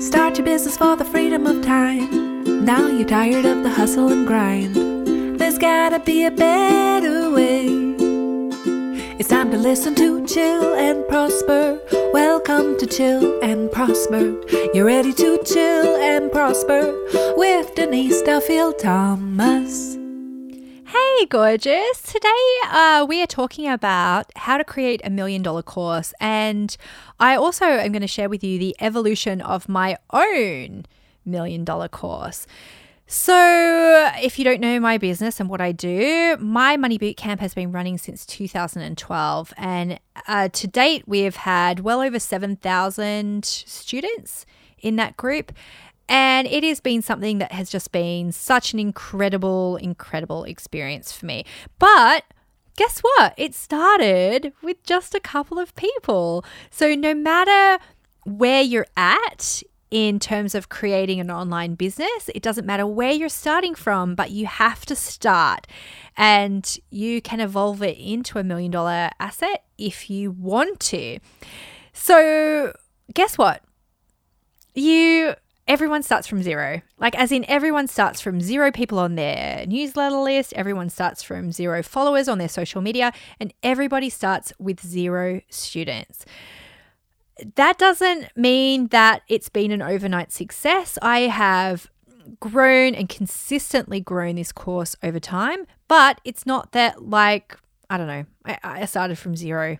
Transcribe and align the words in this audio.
Start 0.00 0.38
your 0.38 0.46
business 0.46 0.78
for 0.78 0.96
the 0.96 1.04
freedom 1.04 1.46
of 1.46 1.62
time. 1.62 2.64
Now 2.64 2.88
you're 2.88 3.06
tired 3.06 3.44
of 3.44 3.62
the 3.62 3.68
hustle 3.68 4.08
and 4.08 4.26
grind. 4.26 4.74
There's 5.38 5.58
gotta 5.58 5.98
be 5.98 6.24
a 6.24 6.30
better 6.30 7.30
way. 7.30 7.66
It's 9.18 9.28
time 9.28 9.50
to 9.50 9.58
listen 9.58 9.94
to 9.96 10.26
Chill 10.26 10.74
and 10.74 11.06
Prosper. 11.06 11.78
Welcome 12.14 12.78
to 12.78 12.86
Chill 12.86 13.40
and 13.42 13.70
Prosper. 13.70 14.40
You're 14.72 14.86
ready 14.86 15.12
to 15.12 15.38
chill 15.44 15.96
and 15.96 16.32
prosper 16.32 16.94
with 17.36 17.74
Denise 17.74 18.22
Duffield 18.22 18.78
Thomas. 18.78 19.99
Hey, 20.92 21.26
gorgeous. 21.26 22.02
Today 22.02 22.58
uh, 22.68 23.06
we 23.08 23.22
are 23.22 23.26
talking 23.28 23.68
about 23.68 24.26
how 24.34 24.58
to 24.58 24.64
create 24.64 25.00
a 25.04 25.08
million 25.08 25.40
dollar 25.40 25.62
course. 25.62 26.12
And 26.18 26.76
I 27.20 27.36
also 27.36 27.64
am 27.64 27.92
going 27.92 28.02
to 28.02 28.08
share 28.08 28.28
with 28.28 28.42
you 28.42 28.58
the 28.58 28.74
evolution 28.80 29.40
of 29.40 29.68
my 29.68 29.98
own 30.12 30.86
million 31.24 31.64
dollar 31.64 31.86
course. 31.86 32.44
So, 33.06 34.10
if 34.16 34.36
you 34.36 34.44
don't 34.44 34.60
know 34.60 34.80
my 34.80 34.98
business 34.98 35.38
and 35.38 35.48
what 35.48 35.60
I 35.60 35.70
do, 35.70 36.36
my 36.40 36.76
Money 36.76 36.98
Bootcamp 36.98 37.38
has 37.38 37.54
been 37.54 37.70
running 37.70 37.96
since 37.96 38.26
2012. 38.26 39.54
And 39.56 40.00
uh, 40.26 40.48
to 40.48 40.66
date, 40.66 41.04
we 41.06 41.20
have 41.20 41.36
had 41.36 41.80
well 41.80 42.00
over 42.00 42.18
7,000 42.18 43.44
students 43.44 44.44
in 44.82 44.96
that 44.96 45.16
group. 45.16 45.52
And 46.10 46.48
it 46.48 46.64
has 46.64 46.80
been 46.80 47.02
something 47.02 47.38
that 47.38 47.52
has 47.52 47.70
just 47.70 47.92
been 47.92 48.32
such 48.32 48.72
an 48.72 48.80
incredible, 48.80 49.76
incredible 49.76 50.42
experience 50.42 51.12
for 51.12 51.24
me. 51.24 51.44
But 51.78 52.24
guess 52.76 52.98
what? 52.98 53.32
It 53.36 53.54
started 53.54 54.52
with 54.60 54.82
just 54.82 55.14
a 55.14 55.20
couple 55.20 55.58
of 55.58 55.74
people. 55.76 56.44
So, 56.68 56.96
no 56.96 57.14
matter 57.14 57.82
where 58.24 58.60
you're 58.60 58.88
at 58.96 59.62
in 59.90 60.20
terms 60.20 60.54
of 60.54 60.68
creating 60.68 61.18
an 61.20 61.30
online 61.30 61.74
business. 61.74 62.30
It 62.32 62.42
doesn't 62.42 62.66
matter 62.66 62.86
where 62.86 63.10
you're 63.10 63.28
starting 63.28 63.74
from, 63.74 64.14
but 64.14 64.30
you 64.30 64.46
have 64.46 64.86
to 64.86 64.94
start 64.94 65.66
and 66.16 66.78
you 66.90 67.20
can 67.20 67.40
evolve 67.40 67.82
it 67.82 67.98
into 67.98 68.38
a 68.38 68.44
million 68.44 68.70
dollar 68.70 69.10
asset 69.18 69.64
if 69.78 70.08
you 70.08 70.30
want 70.30 70.78
to. 70.80 71.18
So, 71.92 72.72
guess 73.14 73.36
what? 73.36 73.64
You 74.74 75.34
everyone 75.70 76.02
starts 76.02 76.26
from 76.26 76.42
zero. 76.42 76.82
Like, 76.98 77.16
as 77.16 77.30
in, 77.30 77.44
everyone 77.48 77.86
starts 77.86 78.20
from 78.20 78.40
zero 78.40 78.72
people 78.72 78.98
on 78.98 79.14
their 79.14 79.64
newsletter 79.66 80.16
list, 80.16 80.52
everyone 80.54 80.90
starts 80.90 81.22
from 81.22 81.52
zero 81.52 81.82
followers 81.82 82.28
on 82.28 82.38
their 82.38 82.48
social 82.48 82.82
media, 82.82 83.12
and 83.38 83.54
everybody 83.62 84.10
starts 84.10 84.52
with 84.58 84.84
zero 84.84 85.40
students 85.48 86.26
that 87.56 87.78
doesn't 87.78 88.36
mean 88.36 88.88
that 88.88 89.22
it's 89.26 89.48
been 89.48 89.70
an 89.70 89.80
overnight 89.80 90.30
success. 90.30 90.98
I 91.00 91.20
have 91.20 91.90
grown 92.38 92.94
and 92.94 93.08
consistently 93.08 94.00
grown 94.00 94.36
this 94.36 94.52
course 94.52 94.94
over 95.02 95.18
time, 95.18 95.66
but 95.88 96.20
it's 96.24 96.46
not 96.46 96.72
that 96.72 97.02
like, 97.08 97.56
I 97.88 97.96
don't 97.96 98.06
know, 98.06 98.24
I, 98.44 98.58
I 98.62 98.84
started 98.84 99.18
from 99.18 99.36
zero. 99.36 99.78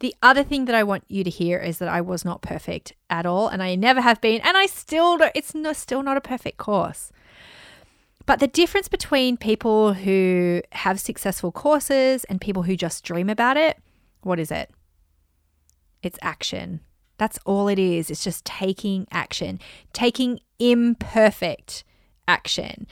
The 0.00 0.14
other 0.22 0.42
thing 0.42 0.66
that 0.66 0.74
I 0.74 0.82
want 0.82 1.04
you 1.08 1.24
to 1.24 1.30
hear 1.30 1.58
is 1.58 1.78
that 1.78 1.88
I 1.88 2.00
was 2.00 2.24
not 2.24 2.42
perfect 2.42 2.92
at 3.08 3.24
all, 3.24 3.48
and 3.48 3.62
I 3.62 3.74
never 3.74 4.00
have 4.00 4.20
been, 4.20 4.40
and 4.42 4.56
I 4.56 4.66
still 4.66 5.16
don't, 5.16 5.32
it's 5.34 5.54
no, 5.54 5.72
still 5.72 6.02
not 6.02 6.16
a 6.16 6.20
perfect 6.20 6.58
course. 6.58 7.12
But 8.26 8.40
the 8.40 8.48
difference 8.48 8.88
between 8.88 9.36
people 9.36 9.94
who 9.94 10.60
have 10.72 11.00
successful 11.00 11.52
courses 11.52 12.24
and 12.24 12.40
people 12.40 12.64
who 12.64 12.76
just 12.76 13.04
dream 13.04 13.30
about 13.30 13.56
it, 13.56 13.78
what 14.22 14.40
is 14.40 14.50
it? 14.50 14.70
It's 16.02 16.18
action. 16.20 16.80
That's 17.18 17.38
all 17.46 17.68
it 17.68 17.78
is. 17.78 18.10
It's 18.10 18.24
just 18.24 18.44
taking 18.44 19.06
action, 19.10 19.60
taking 19.92 20.40
imperfect 20.58 21.84
action. 22.28 22.86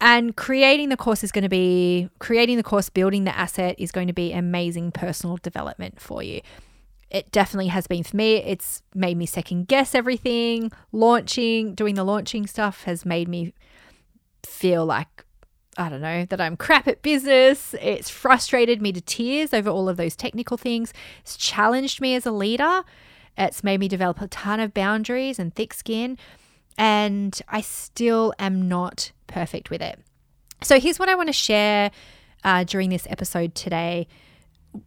And 0.00 0.34
creating 0.34 0.88
the 0.88 0.96
course 0.96 1.22
is 1.22 1.30
going 1.30 1.42
to 1.42 1.50
be 1.50 2.08
creating 2.18 2.56
the 2.56 2.62
course, 2.62 2.88
building 2.88 3.24
the 3.24 3.36
asset 3.36 3.76
is 3.78 3.92
going 3.92 4.06
to 4.06 4.14
be 4.14 4.32
amazing 4.32 4.92
personal 4.92 5.36
development 5.36 6.00
for 6.00 6.22
you. 6.22 6.40
It 7.10 7.30
definitely 7.32 7.68
has 7.68 7.86
been 7.86 8.04
for 8.04 8.16
me. 8.16 8.36
It's 8.36 8.82
made 8.94 9.16
me 9.16 9.26
second 9.26 9.68
guess 9.68 9.94
everything. 9.94 10.70
Launching, 10.92 11.74
doing 11.74 11.96
the 11.96 12.04
launching 12.04 12.46
stuff 12.46 12.84
has 12.84 13.04
made 13.04 13.28
me 13.28 13.52
feel 14.46 14.86
like 14.86 15.26
I 15.76 15.88
don't 15.88 16.00
know, 16.00 16.24
that 16.26 16.40
I'm 16.40 16.56
crap 16.56 16.88
at 16.88 17.00
business. 17.00 17.74
It's 17.80 18.10
frustrated 18.10 18.82
me 18.82 18.92
to 18.92 19.00
tears 19.00 19.54
over 19.54 19.70
all 19.70 19.88
of 19.88 19.96
those 19.96 20.16
technical 20.16 20.56
things. 20.56 20.92
It's 21.20 21.36
challenged 21.36 22.00
me 22.00 22.14
as 22.14 22.26
a 22.26 22.32
leader. 22.32 22.82
It's 23.38 23.62
made 23.62 23.80
me 23.80 23.88
develop 23.88 24.20
a 24.20 24.28
ton 24.28 24.60
of 24.60 24.74
boundaries 24.74 25.38
and 25.38 25.54
thick 25.54 25.72
skin. 25.72 26.18
And 26.80 27.38
I 27.46 27.60
still 27.60 28.32
am 28.38 28.66
not 28.66 29.12
perfect 29.26 29.68
with 29.68 29.82
it. 29.82 30.00
So 30.62 30.80
here's 30.80 30.98
what 30.98 31.10
I 31.10 31.14
want 31.14 31.28
to 31.28 31.34
share 31.34 31.90
uh, 32.42 32.64
during 32.64 32.88
this 32.88 33.06
episode 33.10 33.54
today 33.54 34.08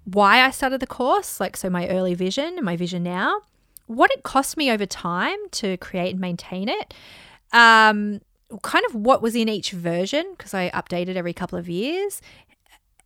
why 0.06 0.42
I 0.42 0.50
started 0.50 0.80
the 0.80 0.88
course, 0.88 1.40
like, 1.40 1.58
so 1.58 1.70
my 1.70 1.88
early 1.90 2.14
vision 2.14 2.56
and 2.56 2.64
my 2.64 2.76
vision 2.76 3.04
now, 3.04 3.42
what 3.86 4.12
it 4.12 4.24
cost 4.24 4.58
me 4.58 4.72
over 4.72 4.86
time 4.86 5.38
to 5.52 5.78
create 5.78 6.12
and 6.12 6.20
maintain 6.20 6.70
it. 6.70 6.94
Um, 7.52 8.22
kind 8.62 8.86
of 8.86 8.96
what 8.96 9.22
was 9.22 9.36
in 9.36 9.50
each 9.50 9.72
version 9.72 10.26
because 10.38 10.54
I 10.54 10.70
updated 10.72 11.16
every 11.16 11.34
couple 11.34 11.60
of 11.60 11.68
years, 11.70 12.22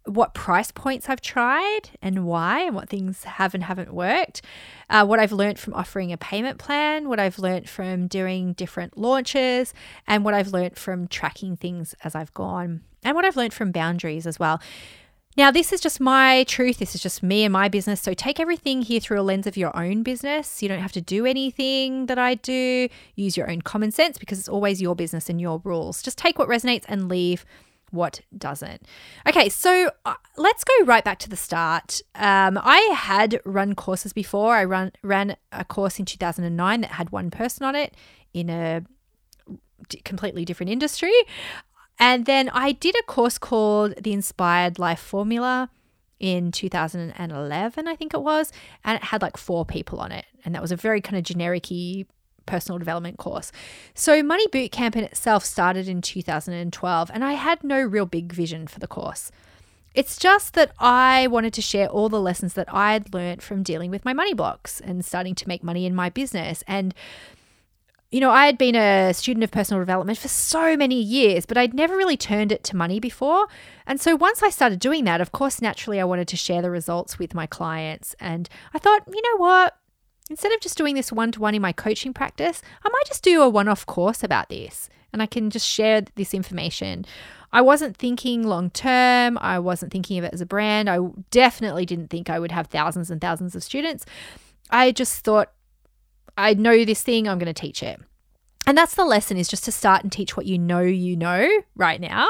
what 0.08 0.34
price 0.34 0.72
points 0.72 1.10
I've 1.10 1.22
tried 1.22 1.90
and 2.02 2.26
why, 2.26 2.62
and 2.62 2.76
what 2.76 2.90
things 2.90 3.24
have 3.26 3.54
and 3.54 3.64
haven't 3.64 3.94
worked, 3.94 4.42
uh, 4.90 5.06
what 5.06 5.20
I've 5.20 5.32
learned 5.32 5.60
from 5.60 5.74
offering 5.74 6.12
a 6.12 6.18
payment 6.18 6.58
plan, 6.58 7.10
what 7.10 7.20
I've 7.20 7.40
learned 7.40 7.70
from 7.70 8.08
doing 8.08 8.54
different 8.54 8.98
launches, 8.98 9.74
and 10.08 10.24
what 10.24 10.34
I've 10.34 10.54
learned 10.54 10.78
from 10.78 11.08
tracking 11.08 11.58
things 11.58 11.94
as 12.04 12.16
I've 12.16 12.34
gone, 12.34 12.82
and 13.04 13.16
what 13.16 13.26
I've 13.26 13.38
learned 13.38 13.54
from 13.54 13.72
boundaries 13.72 14.26
as 14.26 14.40
well. 14.40 14.62
Now, 15.38 15.52
this 15.52 15.72
is 15.72 15.80
just 15.80 16.00
my 16.00 16.46
truth. 16.46 16.80
This 16.80 16.96
is 16.96 17.04
just 17.04 17.22
me 17.22 17.44
and 17.44 17.54
my 17.54 17.68
business. 17.68 18.02
So 18.02 18.16
take 18.16 18.40
everything 18.40 18.82
here 18.82 19.00
through 19.00 19.20
a 19.20 19.22
lens 19.22 19.46
of 19.46 19.56
your 19.56 19.76
own 19.78 20.02
business. 20.02 20.64
You 20.64 20.68
don't 20.68 20.80
have 20.80 20.94
to 20.94 21.02
do 21.02 21.28
anything 21.28 22.08
that 22.08 22.18
I 22.18 22.34
do. 22.34 22.90
Use 23.14 23.38
your 23.38 23.48
own 23.48 23.62
common 23.62 23.92
sense 23.92 24.18
because 24.18 24.40
it's 24.40 24.50
always 24.50 24.82
your 24.82 24.96
business 24.96 25.30
and 25.30 25.40
your 25.40 25.62
rules. 25.64 26.02
Just 26.02 26.18
take 26.18 26.40
what 26.40 26.50
resonates 26.50 26.86
and 26.88 27.08
leave 27.08 27.46
what 27.92 28.22
doesn't. 28.38 28.84
Okay, 29.28 29.50
so 29.50 29.92
uh, 30.06 30.16
let's 30.36 30.64
go 30.64 30.86
right 30.86 31.04
back 31.04 31.20
to 31.20 31.30
the 31.30 31.38
start. 31.38 32.02
Um, 32.16 32.60
I 32.62 32.80
had 32.96 33.40
run 33.46 33.76
courses 33.76 34.14
before. 34.14 34.56
I 34.56 34.64
run 34.66 34.92
ran 35.04 35.36
a 35.52 35.64
course 35.64 36.00
in 36.00 36.06
2009 36.06 36.82
that 36.82 36.92
had 36.92 37.12
one 37.12 37.32
person 37.32 37.66
on 37.66 37.76
it 37.76 37.96
in 38.34 38.50
a 38.50 38.84
completely 40.04 40.46
different 40.46 40.72
industry. 40.72 41.14
And 42.00 42.26
then 42.26 42.50
I 42.50 42.74
did 42.74 42.96
a 42.96 43.04
course 43.04 43.38
called 43.38 43.96
The 44.02 44.14
Inspired 44.14 44.78
Life 44.78 45.00
Formula 45.00 45.70
in 46.20 46.52
2011, 46.52 47.88
I 47.88 47.96
think 47.96 48.14
it 48.14 48.22
was, 48.22 48.52
and 48.84 48.96
it 48.98 49.04
had 49.04 49.22
like 49.22 49.38
four 49.38 49.66
people 49.66 50.00
on 50.00 50.12
it. 50.12 50.26
And 50.44 50.56
that 50.56 50.62
was 50.62 50.72
a 50.72 50.76
very 50.76 51.02
kind 51.02 51.18
of 51.18 51.24
generic 51.24 51.72
personal 52.48 52.80
development 52.80 53.18
course. 53.18 53.52
So, 53.94 54.24
Money 54.24 54.48
Bootcamp 54.48 54.96
in 54.96 55.04
itself 55.04 55.46
started 55.46 55.88
in 55.88 56.02
2012, 56.02 57.12
and 57.14 57.24
I 57.24 57.34
had 57.34 57.64
no 57.64 57.82
real 57.82 58.08
big 58.08 58.34
vision 58.34 58.66
for 58.66 58.80
the 58.80 58.88
course. 58.88 59.32
It's 59.94 60.18
just 60.18 60.54
that 60.54 60.72
I 60.80 61.28
wanted 61.28 61.54
to 61.54 61.62
share 61.62 61.88
all 61.88 62.10
the 62.10 62.22
lessons 62.22 62.54
that 62.54 62.72
I 62.74 62.94
had 62.94 63.14
learned 63.14 63.42
from 63.42 63.64
dealing 63.64 63.90
with 63.90 64.06
my 64.06 64.14
money 64.14 64.34
blocks 64.34 64.80
and 64.80 65.04
starting 65.04 65.34
to 65.36 65.48
make 65.48 65.64
money 65.64 65.86
in 65.86 65.96
my 65.96 66.10
business. 66.10 66.64
And 66.68 66.94
you 68.12 68.22
know, 68.22 68.32
I 68.32 68.46
had 68.46 68.58
been 68.58 68.76
a 68.76 69.14
student 69.14 69.44
of 69.44 69.52
personal 69.52 69.82
development 69.82 70.18
for 70.18 70.30
so 70.30 70.78
many 70.78 71.02
years, 71.02 71.46
but 71.46 71.58
I'd 71.58 71.74
never 71.74 71.98
really 71.98 72.16
turned 72.16 72.54
it 72.54 72.64
to 72.66 72.76
money 72.76 73.00
before. 73.00 73.48
And 73.86 74.00
so 74.00 74.16
once 74.16 74.42
I 74.42 74.50
started 74.50 74.80
doing 74.80 75.04
that, 75.04 75.20
of 75.20 75.34
course, 75.34 75.62
naturally, 75.62 76.00
I 76.00 76.06
wanted 76.06 76.28
to 76.30 76.38
share 76.38 76.62
the 76.62 76.72
results 76.72 77.20
with 77.20 77.34
my 77.34 77.48
clients. 77.48 78.16
And 78.20 78.48
I 78.74 78.80
thought, 78.80 79.04
you 79.08 79.22
know 79.22 79.38
what? 79.38 79.78
Instead 80.30 80.52
of 80.52 80.60
just 80.60 80.78
doing 80.78 80.96
this 80.96 81.12
one 81.12 81.32
to 81.32 81.40
one 81.40 81.56
in 81.56 81.62
my 81.62 81.72
coaching 81.72 82.14
practice, 82.14 82.62
I 82.84 82.90
might 82.90 83.06
just 83.08 83.24
do 83.24 83.42
a 83.42 83.50
one 83.50 83.68
off 83.68 83.86
course 83.86 84.24
about 84.24 84.50
this 84.50 84.90
and 85.14 85.22
I 85.22 85.26
can 85.26 85.50
just 85.50 85.68
share 85.68 86.02
this 86.16 86.34
information. 86.34 87.06
I 87.54 87.62
wasn't 87.62 87.96
thinking 87.96 88.44
long 88.44 88.70
term. 88.70 89.38
I 89.40 89.60
wasn't 89.60 89.92
thinking 89.92 90.18
of 90.18 90.26
it 90.26 90.34
as 90.34 90.42
a 90.42 90.46
brand. 90.46 90.90
I 90.90 91.00
definitely 91.32 91.86
didn't 91.86 92.10
think 92.10 92.30
I 92.30 92.40
would 92.40 92.52
have 92.52 92.68
thousands 92.68 93.10
and 93.10 93.22
thousands 93.22 93.56
of 93.56 93.64
students. 93.64 94.06
I 94.70 94.92
just 94.92 95.24
thought 95.24 95.52
I 96.38 96.54
know 96.54 96.86
this 96.86 97.02
thing, 97.02 97.28
I'm 97.28 97.40
going 97.40 97.54
to 97.54 97.60
teach 97.60 97.82
it. 97.82 98.00
And 98.68 98.78
that's 98.78 98.96
the 98.96 99.06
lesson 99.06 99.38
is 99.38 99.48
just 99.48 99.64
to 99.64 99.72
start 99.72 100.04
and 100.04 100.12
teach 100.12 100.36
what 100.36 100.46
you 100.46 100.60
know 100.60 100.82
you 100.82 101.16
know 101.16 101.50
right 101.76 102.02
now. 102.02 102.28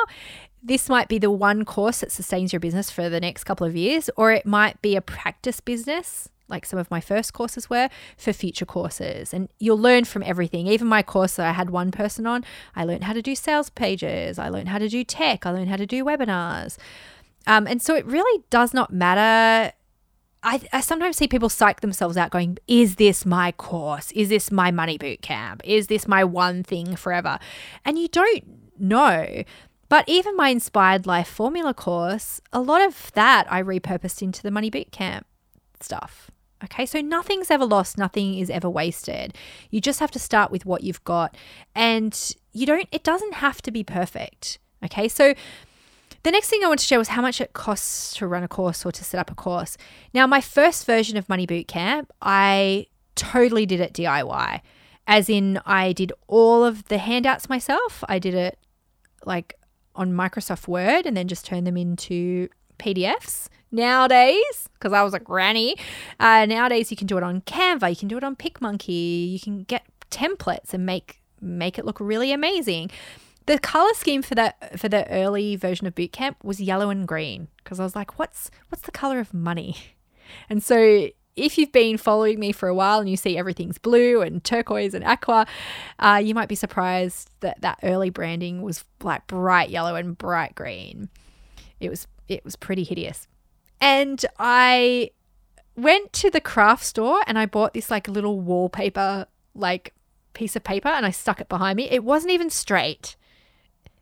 This 0.61 0.87
might 0.87 1.07
be 1.07 1.17
the 1.17 1.31
one 1.31 1.65
course 1.65 2.01
that 2.01 2.11
sustains 2.11 2.53
your 2.53 2.59
business 2.59 2.91
for 2.91 3.09
the 3.09 3.19
next 3.19 3.43
couple 3.43 3.65
of 3.65 3.75
years, 3.75 4.09
or 4.15 4.31
it 4.31 4.45
might 4.45 4.81
be 4.81 4.95
a 4.95 5.01
practice 5.01 5.59
business 5.59 6.29
like 6.49 6.65
some 6.65 6.79
of 6.79 6.89
my 6.89 7.01
first 7.01 7.33
courses 7.33 7.69
were 7.69 7.89
for 8.17 8.33
future 8.33 8.65
courses 8.65 9.33
and 9.33 9.49
you'll 9.59 9.77
learn 9.77 10.05
from 10.05 10.23
everything 10.23 10.67
even 10.67 10.87
my 10.87 11.03
course 11.03 11.35
that 11.35 11.47
i 11.47 11.51
had 11.51 11.69
one 11.69 11.91
person 11.91 12.25
on 12.25 12.43
i 12.75 12.83
learned 12.83 13.03
how 13.03 13.13
to 13.13 13.21
do 13.21 13.35
sales 13.35 13.69
pages 13.69 14.39
i 14.39 14.49
learned 14.49 14.69
how 14.69 14.77
to 14.77 14.89
do 14.89 15.03
tech 15.03 15.45
i 15.45 15.51
learned 15.51 15.69
how 15.69 15.75
to 15.75 15.85
do 15.85 16.03
webinars 16.03 16.77
um, 17.45 17.65
and 17.65 17.81
so 17.81 17.95
it 17.95 18.05
really 18.05 18.43
does 18.49 18.73
not 18.73 18.91
matter 18.91 19.73
I, 20.43 20.61
I 20.71 20.81
sometimes 20.81 21.17
see 21.17 21.27
people 21.27 21.49
psych 21.49 21.81
themselves 21.81 22.15
out 22.15 22.29
going, 22.29 22.59
Is 22.67 22.95
this 22.95 23.25
my 23.25 23.51
course? 23.53 24.11
Is 24.11 24.29
this 24.29 24.51
my 24.51 24.71
money 24.71 24.97
boot 24.97 25.21
camp? 25.21 25.61
Is 25.65 25.87
this 25.87 26.07
my 26.07 26.23
one 26.23 26.63
thing 26.63 26.95
forever? 26.95 27.39
And 27.83 27.97
you 27.97 28.07
don't 28.07 28.43
know. 28.79 29.43
But 29.89 30.07
even 30.07 30.35
my 30.35 30.49
inspired 30.49 31.05
life 31.05 31.27
formula 31.27 31.73
course, 31.73 32.41
a 32.51 32.61
lot 32.61 32.81
of 32.81 33.11
that 33.13 33.51
I 33.51 33.63
repurposed 33.63 34.21
into 34.21 34.43
the 34.43 34.51
money 34.51 34.69
boot 34.69 34.91
camp 34.91 35.25
stuff. 35.79 36.29
Okay, 36.63 36.85
so 36.85 37.01
nothing's 37.01 37.51
ever 37.51 37.65
lost, 37.65 37.97
nothing 37.97 38.39
is 38.39 38.49
ever 38.49 38.69
wasted. 38.69 39.35
You 39.69 39.79
just 39.79 39.99
have 39.99 40.11
to 40.11 40.19
start 40.19 40.51
with 40.51 40.65
what 40.65 40.83
you've 40.83 41.03
got 41.03 41.35
and 41.75 42.33
you 42.51 42.65
don't 42.65 42.87
it 42.91 43.03
doesn't 43.03 43.35
have 43.35 43.61
to 43.63 43.71
be 43.71 43.83
perfect. 43.83 44.57
Okay? 44.83 45.07
So 45.07 45.33
the 46.23 46.31
next 46.31 46.49
thing 46.49 46.63
I 46.63 46.67
want 46.67 46.79
to 46.79 46.85
share 46.85 46.99
was 46.99 47.09
how 47.09 47.21
much 47.21 47.39
it 47.39 47.53
costs 47.53 48.15
to 48.15 48.27
run 48.27 48.43
a 48.43 48.47
course 48.47 48.85
or 48.85 48.91
to 48.91 49.03
set 49.03 49.19
up 49.19 49.31
a 49.31 49.35
course. 49.35 49.77
Now, 50.13 50.27
my 50.27 50.41
first 50.41 50.85
version 50.85 51.15
of 51.15 51.29
Money 51.29 51.45
Boot 51.45 51.67
Camp, 51.67 52.11
I 52.21 52.87
totally 53.15 53.65
did 53.65 53.79
it 53.79 53.93
DIY. 53.93 54.61
As 55.05 55.29
in 55.29 55.59
I 55.65 55.93
did 55.93 56.11
all 56.27 56.65
of 56.65 56.85
the 56.85 56.97
handouts 56.97 57.47
myself. 57.47 58.03
I 58.09 58.19
did 58.19 58.33
it 58.33 58.59
like 59.25 59.55
on 59.95 60.13
Microsoft 60.13 60.67
Word 60.67 61.05
and 61.05 61.15
then 61.15 61.27
just 61.27 61.45
turned 61.45 61.65
them 61.65 61.77
into 61.77 62.49
PDFs 62.77 63.49
nowadays 63.71 64.69
because 64.73 64.93
I 64.93 65.03
was 65.03 65.13
a 65.13 65.19
granny. 65.19 65.75
Uh, 66.19 66.45
nowadays, 66.45 66.91
you 66.91 66.97
can 66.97 67.07
do 67.07 67.17
it 67.17 67.23
on 67.23 67.41
Canva, 67.41 67.89
you 67.89 67.95
can 67.95 68.07
do 68.07 68.17
it 68.17 68.23
on 68.23 68.35
PicMonkey, 68.35 69.31
you 69.31 69.39
can 69.39 69.63
get 69.63 69.85
templates 70.11 70.73
and 70.73 70.85
make 70.85 71.21
make 71.41 71.77
it 71.77 71.85
look 71.85 71.99
really 71.99 72.31
amazing. 72.31 72.89
The 73.45 73.59
color 73.59 73.93
scheme 73.93 74.21
for 74.21 74.35
that 74.35 74.79
for 74.79 74.89
the 74.89 75.09
early 75.09 75.55
version 75.55 75.87
of 75.87 75.95
Bootcamp 75.95 76.35
was 76.43 76.59
yellow 76.59 76.89
and 76.89 77.07
green 77.07 77.47
because 77.63 77.79
I 77.79 77.83
was 77.83 77.95
like, 77.95 78.19
what's 78.19 78.51
what's 78.69 78.83
the 78.83 78.91
color 78.91 79.19
of 79.19 79.33
money? 79.33 79.75
And 80.49 80.61
so 80.61 81.07
if 81.37 81.57
you've 81.57 81.71
been 81.71 81.97
following 81.97 82.37
me 82.37 82.51
for 82.51 82.67
a 82.67 82.75
while 82.75 82.99
and 82.99 83.09
you 83.09 83.15
see 83.15 83.37
everything's 83.37 83.77
blue 83.77 84.21
and 84.21 84.43
turquoise 84.43 84.93
and 84.93 85.05
aqua, 85.05 85.45
uh, 85.99 86.21
you 86.21 86.35
might 86.35 86.49
be 86.49 86.55
surprised 86.55 87.29
that 87.39 87.61
that 87.61 87.79
early 87.81 88.09
branding 88.09 88.61
was 88.61 88.83
like 89.01 89.25
bright 89.27 89.69
yellow 89.69 89.95
and 89.95 90.17
bright 90.17 90.53
green. 90.53 91.07
It 91.79 91.89
was 91.89 92.07
it 92.27 92.43
was 92.43 92.55
pretty 92.55 92.83
hideous. 92.83 93.27
And 93.79 94.25
I 94.39 95.11
went 95.75 96.11
to 96.11 96.29
the 96.29 96.41
craft 96.41 96.83
store 96.83 97.21
and 97.27 97.37
I 97.37 97.45
bought 97.45 97.73
this 97.73 97.91
like 97.91 98.07
little 98.07 98.39
wallpaper 98.39 99.27
like 99.53 99.93
piece 100.33 100.55
of 100.55 100.63
paper 100.63 100.89
and 100.89 101.05
I 101.05 101.11
stuck 101.11 101.39
it 101.41 101.49
behind 101.49 101.77
me. 101.77 101.89
It 101.89 102.03
wasn't 102.03 102.31
even 102.31 102.49
straight. 102.49 103.15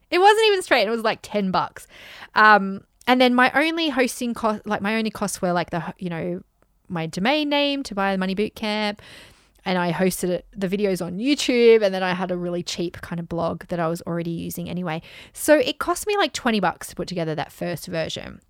It 0.10 0.20
wasn't 0.20 0.48
even 0.48 0.62
straight. 0.62 0.88
It 0.88 0.92
was 0.92 1.04
like 1.04 1.20
10 1.22 1.52
bucks. 1.52 1.88
Um, 2.36 2.84
and 3.08 3.20
then 3.20 3.36
my 3.36 3.52
only 3.54 3.90
hosting 3.90 4.34
cost, 4.34 4.66
like 4.66 4.82
my 4.82 4.96
only 4.96 5.10
costs 5.10 5.42
were 5.42 5.52
like 5.52 5.72
the, 5.72 5.94
you 5.98 6.10
know, 6.10 6.42
my 6.88 7.08
domain 7.08 7.50
name 7.50 7.84
to 7.84 7.96
buy 7.96 8.12
the 8.12 8.18
Money 8.18 8.36
Boot 8.36 8.56
Camp. 8.56 9.02
And 9.66 9.78
I 9.78 9.92
hosted 9.92 10.30
it, 10.30 10.46
the 10.56 10.68
videos 10.68 11.04
on 11.04 11.18
YouTube. 11.18 11.84
And 11.84 11.94
then 11.94 12.04
I 12.04 12.14
had 12.14 12.32
a 12.32 12.38
really 12.38 12.64
cheap 12.64 13.02
kind 13.02 13.20
of 13.20 13.28
blog 13.28 13.66
that 13.68 13.80
I 13.80 13.88
was 13.88 14.02
already 14.04 14.32
using 14.32 14.70
anyway. 14.70 15.02
So 15.34 15.58
it 15.58 15.80
cost 15.80 16.06
me 16.06 16.16
like 16.18 16.34
20 16.34 16.60
bucks 16.60 16.88
to 16.88 16.96
put 16.96 17.08
together 17.08 17.34
that 17.36 17.52
first 17.52 17.88
version. 17.88 18.42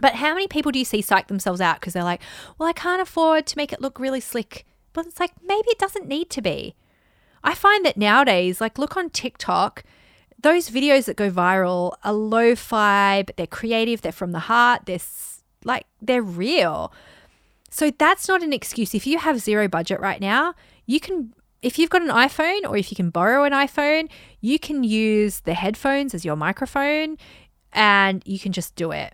But 0.00 0.14
how 0.14 0.34
many 0.34 0.48
people 0.48 0.72
do 0.72 0.78
you 0.78 0.84
see 0.84 1.02
psych 1.02 1.28
themselves 1.28 1.60
out 1.60 1.80
because 1.80 1.92
they're 1.92 2.04
like, 2.04 2.22
well, 2.56 2.68
I 2.68 2.72
can't 2.72 3.02
afford 3.02 3.46
to 3.46 3.56
make 3.56 3.72
it 3.72 3.80
look 3.80 3.98
really 3.98 4.20
slick. 4.20 4.64
But 4.92 5.06
it's 5.06 5.20
like, 5.20 5.32
maybe 5.44 5.68
it 5.68 5.78
doesn't 5.78 6.06
need 6.06 6.30
to 6.30 6.42
be. 6.42 6.74
I 7.42 7.54
find 7.54 7.84
that 7.84 7.96
nowadays, 7.96 8.60
like, 8.60 8.78
look 8.78 8.96
on 8.96 9.10
TikTok, 9.10 9.84
those 10.40 10.70
videos 10.70 11.04
that 11.06 11.16
go 11.16 11.30
viral 11.30 11.94
are 12.04 12.12
lo 12.12 12.54
fi, 12.54 13.22
but 13.22 13.36
they're 13.36 13.46
creative, 13.46 14.02
they're 14.02 14.12
from 14.12 14.32
the 14.32 14.40
heart, 14.40 14.86
they're 14.86 14.98
like, 15.64 15.86
they're 16.00 16.22
real. 16.22 16.92
So 17.70 17.90
that's 17.90 18.28
not 18.28 18.42
an 18.42 18.52
excuse. 18.52 18.94
If 18.94 19.06
you 19.06 19.18
have 19.18 19.40
zero 19.40 19.68
budget 19.68 20.00
right 20.00 20.20
now, 20.20 20.54
you 20.86 21.00
can, 21.00 21.34
if 21.62 21.78
you've 21.78 21.90
got 21.90 22.02
an 22.02 22.08
iPhone 22.08 22.68
or 22.68 22.76
if 22.76 22.90
you 22.90 22.96
can 22.96 23.10
borrow 23.10 23.44
an 23.44 23.52
iPhone, 23.52 24.08
you 24.40 24.58
can 24.58 24.84
use 24.84 25.40
the 25.40 25.54
headphones 25.54 26.14
as 26.14 26.24
your 26.24 26.36
microphone 26.36 27.18
and 27.72 28.22
you 28.24 28.38
can 28.38 28.52
just 28.52 28.74
do 28.74 28.90
it. 28.90 29.12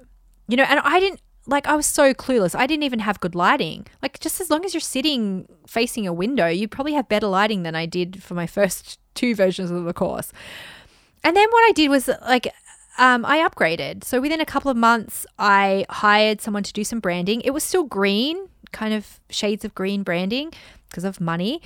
You 0.49 0.57
know, 0.57 0.65
and 0.65 0.81
I 0.81 1.01
didn't, 1.01 1.21
like 1.47 1.67
I 1.67 1.77
was 1.77 1.87
so 1.87 2.15
clueless. 2.15 2.55
I 2.55 2.67
didn't 2.67 2.85
even 2.85 3.01
have 3.01 3.21
good 3.21 3.35
lighting. 3.35 3.87
Like 4.03 4.21
just 4.21 4.41
as 4.41 4.51
long 4.51 4.65
as 4.65 4.73
you're 4.73 4.81
sitting 4.81 5.49
facing 5.67 6.07
a 6.07 6.13
window, 6.13 6.49
you 6.49 6.69
probably 6.69 6.95
have 6.95 7.09
better 7.09 7.27
lighting 7.27 7.65
than 7.65 7.75
I 7.75 7.87
did 7.87 8.23
for 8.23 8.35
my 8.35 8.47
first 8.59 8.99
two 9.15 9.35
versions 9.35 9.71
of 9.71 9.85
the 9.85 9.93
course. 9.93 10.33
And 11.23 11.37
then 11.37 11.49
what 11.51 11.65
I 11.65 11.73
did 11.73 11.89
was 11.89 12.09
like 12.23 12.53
um, 12.99 13.25
I 13.25 13.39
upgraded. 13.39 14.05
So 14.05 14.21
within 14.21 14.41
a 14.41 14.47
couple 14.47 14.71
of 14.71 14.77
months, 14.77 15.27
I 15.39 15.85
hired 15.91 16.41
someone 16.41 16.63
to 16.63 16.73
do 16.73 16.85
some 16.85 17.01
branding. 17.01 17.41
It 17.43 17.51
was 17.51 17.65
still 17.65 17.85
green, 17.85 18.49
kind 18.73 18.95
of 18.95 19.21
shades 19.31 19.65
of 19.65 19.75
green 19.75 20.03
branding 20.03 20.53
because 20.89 21.05
of 21.05 21.21
money. 21.21 21.61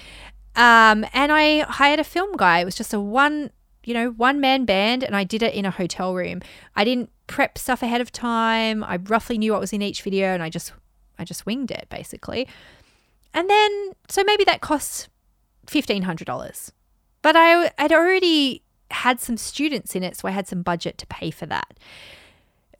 Um, 0.57 1.07
and 1.13 1.31
I 1.31 1.61
hired 1.61 2.01
a 2.01 2.05
film 2.05 2.37
guy. 2.37 2.61
It 2.61 2.65
was 2.65 2.75
just 2.75 2.95
a 2.95 3.01
one, 3.01 3.51
you 3.85 3.95
know, 3.95 4.11
one 4.11 4.41
man 4.41 4.65
band, 4.65 5.05
and 5.05 5.15
I 5.15 5.25
did 5.25 5.43
it 5.43 5.55
in 5.55 5.65
a 5.65 5.71
hotel 5.71 6.15
room. 6.15 6.41
I 6.75 6.85
didn't 6.85 7.11
prep 7.29 7.57
stuff 7.57 7.83
ahead 7.83 8.01
of 8.01 8.11
time. 8.11 8.83
I 8.83 8.97
roughly 8.97 9.39
knew 9.39 9.53
what 9.53 9.61
was 9.61 9.73
in 9.73 9.83
each 9.83 10.03
video 10.03 10.29
and 10.35 10.43
I 10.43 10.51
just 10.51 10.73
I 11.19 11.25
just 11.25 11.47
winged 11.47 11.71
it 11.71 11.87
basically. 11.89 12.49
And 13.33 13.49
then 13.49 13.93
so 14.09 14.25
maybe 14.25 14.43
that 14.45 14.61
costs 14.61 15.09
$1500. 15.69 16.73
But 17.23 17.37
I 17.37 17.71
I'd 17.79 17.93
already 17.93 18.63
had 18.91 19.21
some 19.21 19.37
students 19.37 19.95
in 19.95 20.03
it 20.03 20.17
so 20.17 20.29
I 20.29 20.31
had 20.33 20.49
some 20.49 20.63
budget 20.63 20.99
to 20.99 21.07
pay 21.07 21.31
for 21.31 21.47
that. 21.47 21.79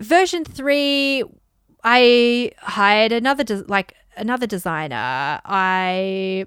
Version 0.01 0.45
3 0.45 1.25
I 1.85 2.51
hired 2.59 3.13
another 3.13 3.45
de- 3.45 3.65
like 3.65 3.95
another 4.17 4.47
designer. 4.47 5.41
I 5.45 6.47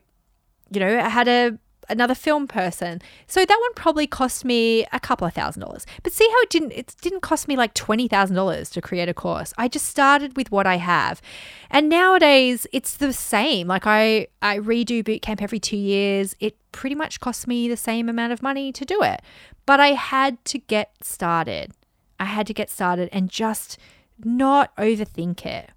you 0.71 0.79
know, 0.79 0.99
I 0.99 1.09
had 1.09 1.27
a 1.27 1.57
another 1.89 2.15
film 2.15 2.47
person. 2.47 3.01
So 3.27 3.43
that 3.43 3.57
one 3.59 3.73
probably 3.73 4.07
cost 4.07 4.45
me 4.45 4.85
a 4.93 4.99
couple 4.99 5.27
of 5.27 5.33
thousand 5.33 5.61
dollars. 5.61 5.85
But 6.03 6.13
see 6.13 6.27
how 6.31 6.41
it 6.41 6.49
didn't 6.49 6.71
it 6.71 6.95
didn't 7.01 7.21
cost 7.21 7.47
me 7.47 7.57
like 7.57 7.73
$20,000 7.73 8.71
to 8.71 8.81
create 8.81 9.09
a 9.09 9.13
course. 9.13 9.53
I 9.57 9.67
just 9.67 9.85
started 9.85 10.37
with 10.37 10.51
what 10.51 10.65
I 10.65 10.77
have. 10.77 11.21
And 11.69 11.89
nowadays 11.89 12.65
it's 12.71 12.95
the 12.97 13.13
same. 13.13 13.67
Like 13.67 13.85
I 13.85 14.27
I 14.41 14.57
redo 14.59 15.03
bootcamp 15.03 15.41
every 15.41 15.59
2 15.59 15.77
years. 15.77 16.35
It 16.39 16.55
pretty 16.71 16.95
much 16.95 17.19
costs 17.19 17.45
me 17.45 17.67
the 17.67 17.77
same 17.77 18.07
amount 18.07 18.31
of 18.31 18.41
money 18.41 18.71
to 18.71 18.85
do 18.85 19.03
it. 19.03 19.21
But 19.65 19.79
I 19.79 19.89
had 19.89 20.43
to 20.45 20.57
get 20.59 20.91
started. 21.01 21.71
I 22.19 22.25
had 22.25 22.47
to 22.47 22.53
get 22.53 22.69
started 22.69 23.09
and 23.11 23.29
just 23.29 23.77
not 24.23 24.75
overthink 24.75 25.45
it. 25.45 25.71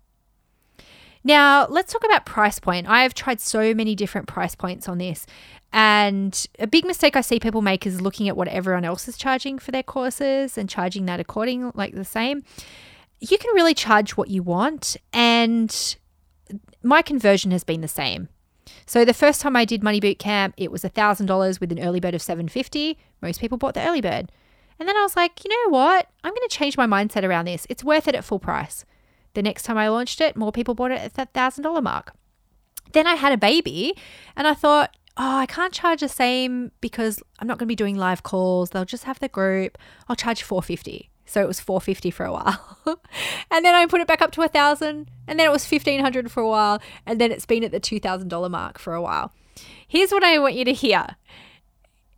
Now, 1.27 1.67
let's 1.69 1.91
talk 1.91 2.05
about 2.05 2.27
price 2.27 2.59
point. 2.59 2.87
I 2.87 3.03
have 3.03 3.15
tried 3.15 3.41
so 3.41 3.73
many 3.73 3.95
different 3.95 4.29
price 4.29 4.55
points 4.55 4.89
on 4.89 4.99
this. 4.99 5.25
And 5.73 6.47
a 6.59 6.67
big 6.67 6.85
mistake 6.85 7.17
I 7.17 7.23
see 7.23 7.41
people 7.41 7.63
make 7.63 7.87
is 7.87 8.01
looking 8.01 8.29
at 8.29 8.37
what 8.37 8.47
everyone 8.49 8.85
else 8.85 9.09
is 9.09 9.17
charging 9.17 9.59
for 9.59 9.73
their 9.73 9.83
courses 9.83 10.59
and 10.59 10.69
charging 10.69 11.07
that 11.07 11.21
according 11.21 11.73
like 11.75 11.95
the 11.95 12.05
same. 12.05 12.45
You 13.21 13.38
can 13.38 13.55
really 13.55 13.75
charge 13.75 14.17
what 14.17 14.29
you 14.29 14.43
want 14.43 14.97
and 15.12 15.97
my 16.83 17.00
conversion 17.00 17.50
has 17.53 17.64
been 17.64 17.81
the 17.81 17.88
same. 17.88 18.29
So 18.87 19.04
the 19.04 19.14
first 19.14 19.40
time 19.40 19.56
I 19.56 19.64
did 19.64 19.83
Money 19.83 20.00
Boot 20.00 20.18
Camp, 20.18 20.54
it 20.56 20.71
was 20.71 20.83
$1000 20.83 21.61
with 21.61 21.73
an 21.73 21.80
early 21.80 22.00
bird 22.00 22.14
of 22.14 22.23
750. 22.23 22.99
Most 23.21 23.40
people 23.40 23.59
bought 23.59 23.75
the 23.75 23.87
early 23.87 24.00
bird. 24.00 24.30
And 24.78 24.88
then 24.88 24.97
I 24.97 25.02
was 25.02 25.16
like, 25.16 25.44
you 25.44 25.50
know 25.50 25.71
what? 25.71 26.09
I'm 26.23 26.33
going 26.33 26.49
to 26.49 26.56
change 26.56 26.76
my 26.76 26.87
mindset 26.87 27.23
around 27.25 27.47
this. 27.47 27.66
It's 27.71 27.85
worth 27.85 28.09
it 28.09 28.14
at 28.14 28.25
full 28.25 28.38
price. 28.38 28.85
The 29.35 29.42
next 29.42 29.62
time 29.64 29.78
I 29.78 29.88
launched 29.88 30.21
it, 30.21 30.37
more 30.37 30.52
people 30.52 30.75
bought 30.75 30.90
it 30.90 31.00
at 31.00 31.14
that 31.14 31.35
$1,000 31.35 31.83
mark. 31.83 32.12
Then 32.92 33.06
I 33.06 33.14
had 33.14 33.33
a 33.33 33.37
baby 33.37 33.94
and 34.37 34.47
I 34.47 34.54
thought, 34.54 34.97
oh, 35.16 35.38
I 35.38 35.47
can't 35.47 35.73
charge 35.73 36.00
the 36.00 36.09
same 36.09 36.73
because 36.80 37.23
I'm 37.38 37.47
not 37.47 37.59
going 37.59 37.66
to 37.66 37.73
be 37.73 37.76
doing 37.76 37.97
live 37.97 38.23
calls. 38.23 38.71
They'll 38.71 38.85
just 38.85 39.04
have 39.04 39.21
the 39.21 39.28
group. 39.28 39.78
I'll 40.09 40.16
charge 40.16 40.42
450. 40.42 41.11
So 41.26 41.43
it 41.43 41.49
was 41.49 41.61
450 41.61 42.11
for 42.11 42.26
a 42.26 42.33
while. 42.33 42.78
and 43.50 43.64
then 43.64 43.75
I 43.75 43.87
put 43.87 44.00
it 44.00 44.07
back 44.07 44.23
up 44.23 44.31
to 44.33 44.43
a 44.43 44.49
1000 44.49 45.11
and 45.26 45.38
then 45.38 45.47
it 45.47 45.52
was 45.52 45.69
1500 45.69 46.31
for 46.31 46.43
a 46.43 46.49
while 46.49 46.81
and 47.07 47.21
then 47.21 47.33
it's 47.33 47.47
been 47.47 47.64
at 47.64 47.73
the 47.73 47.81
$2000 47.81 48.50
mark 48.50 48.78
for 48.78 48.95
a 48.95 49.02
while. 49.02 49.33
Here's 49.87 50.12
what 50.12 50.25
I 50.25 50.38
want 50.38 50.54
you 50.54 50.64
to 50.64 50.73
hear. 50.73 51.16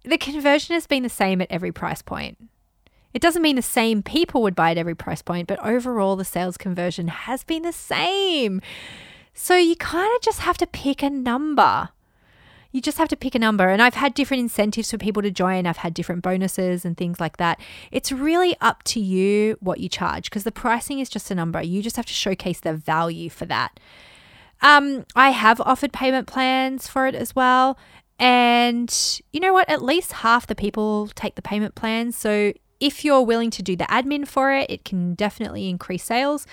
The 0.05 0.19
conversion 0.19 0.75
has 0.75 0.87
been 0.87 1.03
the 1.03 1.09
same 1.09 1.41
at 1.41 1.51
every 1.51 1.73
price 1.73 2.03
point. 2.03 2.39
It 3.13 3.23
doesn't 3.23 3.43
mean 3.43 3.57
the 3.57 3.63
same 3.63 4.03
people 4.03 4.43
would 4.43 4.55
buy 4.55 4.73
at 4.73 4.79
every 4.79 4.95
price 4.95 5.23
point, 5.23 5.49
but 5.49 5.65
overall, 5.65 6.17
the 6.17 6.25
sales 6.25 6.59
conversion 6.59 7.09
has 7.09 7.45
been 7.45 7.63
the 7.63 7.73
same. 7.73 8.61
So 9.33 9.57
you 9.57 9.75
kind 9.75 10.15
of 10.15 10.21
just 10.21 10.41
have 10.41 10.59
to 10.59 10.67
pick 10.67 11.03
a 11.03 11.11
number. 11.11 11.89
You 12.77 12.83
just 12.83 12.99
have 12.99 13.09
to 13.09 13.17
pick 13.17 13.35
a 13.35 13.39
number. 13.39 13.71
And 13.71 13.81
I've 13.81 13.95
had 13.95 14.13
different 14.13 14.43
incentives 14.43 14.91
for 14.91 14.99
people 14.99 15.23
to 15.23 15.31
join, 15.31 15.67
I've 15.67 15.79
had 15.79 15.95
different 15.95 16.23
bonuses 16.23 16.85
and 16.85 16.95
things 16.95 17.19
like 17.19 17.39
that. 17.39 17.59
It's 17.91 18.13
really 18.13 18.55
up 18.61 18.83
to 18.85 19.01
you 19.01 19.57
what 19.61 19.81
you 19.81 19.89
charge 19.89 20.29
because 20.29 20.45
the 20.45 20.53
pricing 20.53 20.99
is 20.99 21.09
just 21.09 21.31
a 21.31 21.35
number. 21.35 21.63
You 21.63 21.81
just 21.81 21.97
have 21.97 22.05
to 22.05 22.13
showcase 22.13 22.61
the 22.61 22.75
value 22.75 23.31
for 23.31 23.47
that. 23.47 23.81
Um, 24.61 25.07
I 25.15 25.31
have 25.31 25.59
offered 25.63 25.95
payment 25.95 26.27
plans 26.27 26.87
for 26.87 27.07
it 27.07 27.15
as 27.15 27.35
well. 27.35 27.79
And 28.19 28.95
you 29.33 29.41
know 29.41 29.55
what? 29.55 29.71
At 29.71 29.81
least 29.81 30.13
half 30.13 30.47
the 30.47 30.55
people 30.55 31.09
take 31.15 31.35
the 31.35 31.41
payment 31.41 31.77
plans. 31.77 32.15
So 32.15 32.53
if 32.79 33.07
you're 33.07 33.23
willing 33.23 33.51
to 33.53 33.63
do 33.63 33.75
the 33.75 33.85
admin 33.85 34.29
for 34.29 34.53
it, 34.53 34.71
it 34.71 34.85
can 34.85 35.15
definitely 35.15 35.71
increase 35.71 36.05
sales. 36.05 36.47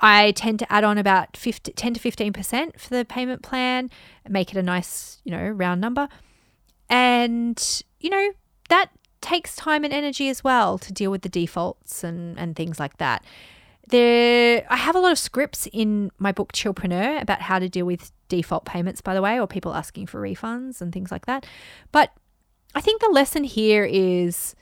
I 0.00 0.32
tend 0.32 0.58
to 0.60 0.72
add 0.72 0.82
on 0.82 0.98
about 0.98 1.36
50, 1.36 1.72
10 1.72 1.94
to 1.94 2.00
15% 2.00 2.80
for 2.80 2.88
the 2.88 3.04
payment 3.04 3.42
plan, 3.42 3.90
make 4.28 4.50
it 4.50 4.56
a 4.56 4.62
nice, 4.62 5.20
you 5.24 5.30
know, 5.30 5.48
round 5.48 5.80
number. 5.80 6.08
And, 6.88 7.82
you 8.00 8.10
know, 8.10 8.32
that 8.70 8.90
takes 9.20 9.54
time 9.54 9.84
and 9.84 9.92
energy 9.92 10.28
as 10.28 10.42
well 10.42 10.78
to 10.78 10.92
deal 10.92 11.10
with 11.10 11.22
the 11.22 11.28
defaults 11.28 12.02
and, 12.02 12.38
and 12.38 12.56
things 12.56 12.80
like 12.80 12.96
that. 12.96 13.24
There, 13.88 14.64
I 14.70 14.76
have 14.76 14.94
a 14.94 15.00
lot 15.00 15.12
of 15.12 15.18
scripts 15.18 15.68
in 15.72 16.10
my 16.18 16.32
book 16.32 16.52
Chillpreneur 16.52 17.20
about 17.20 17.42
how 17.42 17.58
to 17.58 17.68
deal 17.68 17.84
with 17.84 18.12
default 18.28 18.64
payments, 18.64 19.00
by 19.00 19.14
the 19.14 19.22
way, 19.22 19.38
or 19.38 19.46
people 19.46 19.74
asking 19.74 20.06
for 20.06 20.20
refunds 20.20 20.80
and 20.80 20.92
things 20.92 21.10
like 21.10 21.26
that. 21.26 21.44
But 21.92 22.12
I 22.74 22.80
think 22.80 23.00
the 23.00 23.08
lesson 23.08 23.44
here 23.44 23.84
is 23.84 24.54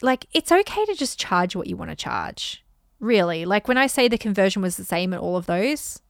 like 0.00 0.26
it's 0.32 0.52
okay 0.52 0.84
to 0.84 0.94
just 0.94 1.18
charge 1.18 1.56
what 1.56 1.66
you 1.66 1.76
want 1.76 1.90
to 1.90 1.96
charge. 1.96 2.64
Really. 3.00 3.44
Like 3.44 3.68
when 3.68 3.78
I 3.78 3.86
say 3.86 4.08
the 4.08 4.18
conversion 4.18 4.62
was 4.62 4.76
the 4.76 4.84
same 4.84 5.14
at 5.14 5.20
all 5.20 5.36
of 5.36 5.46
those, 5.46 6.00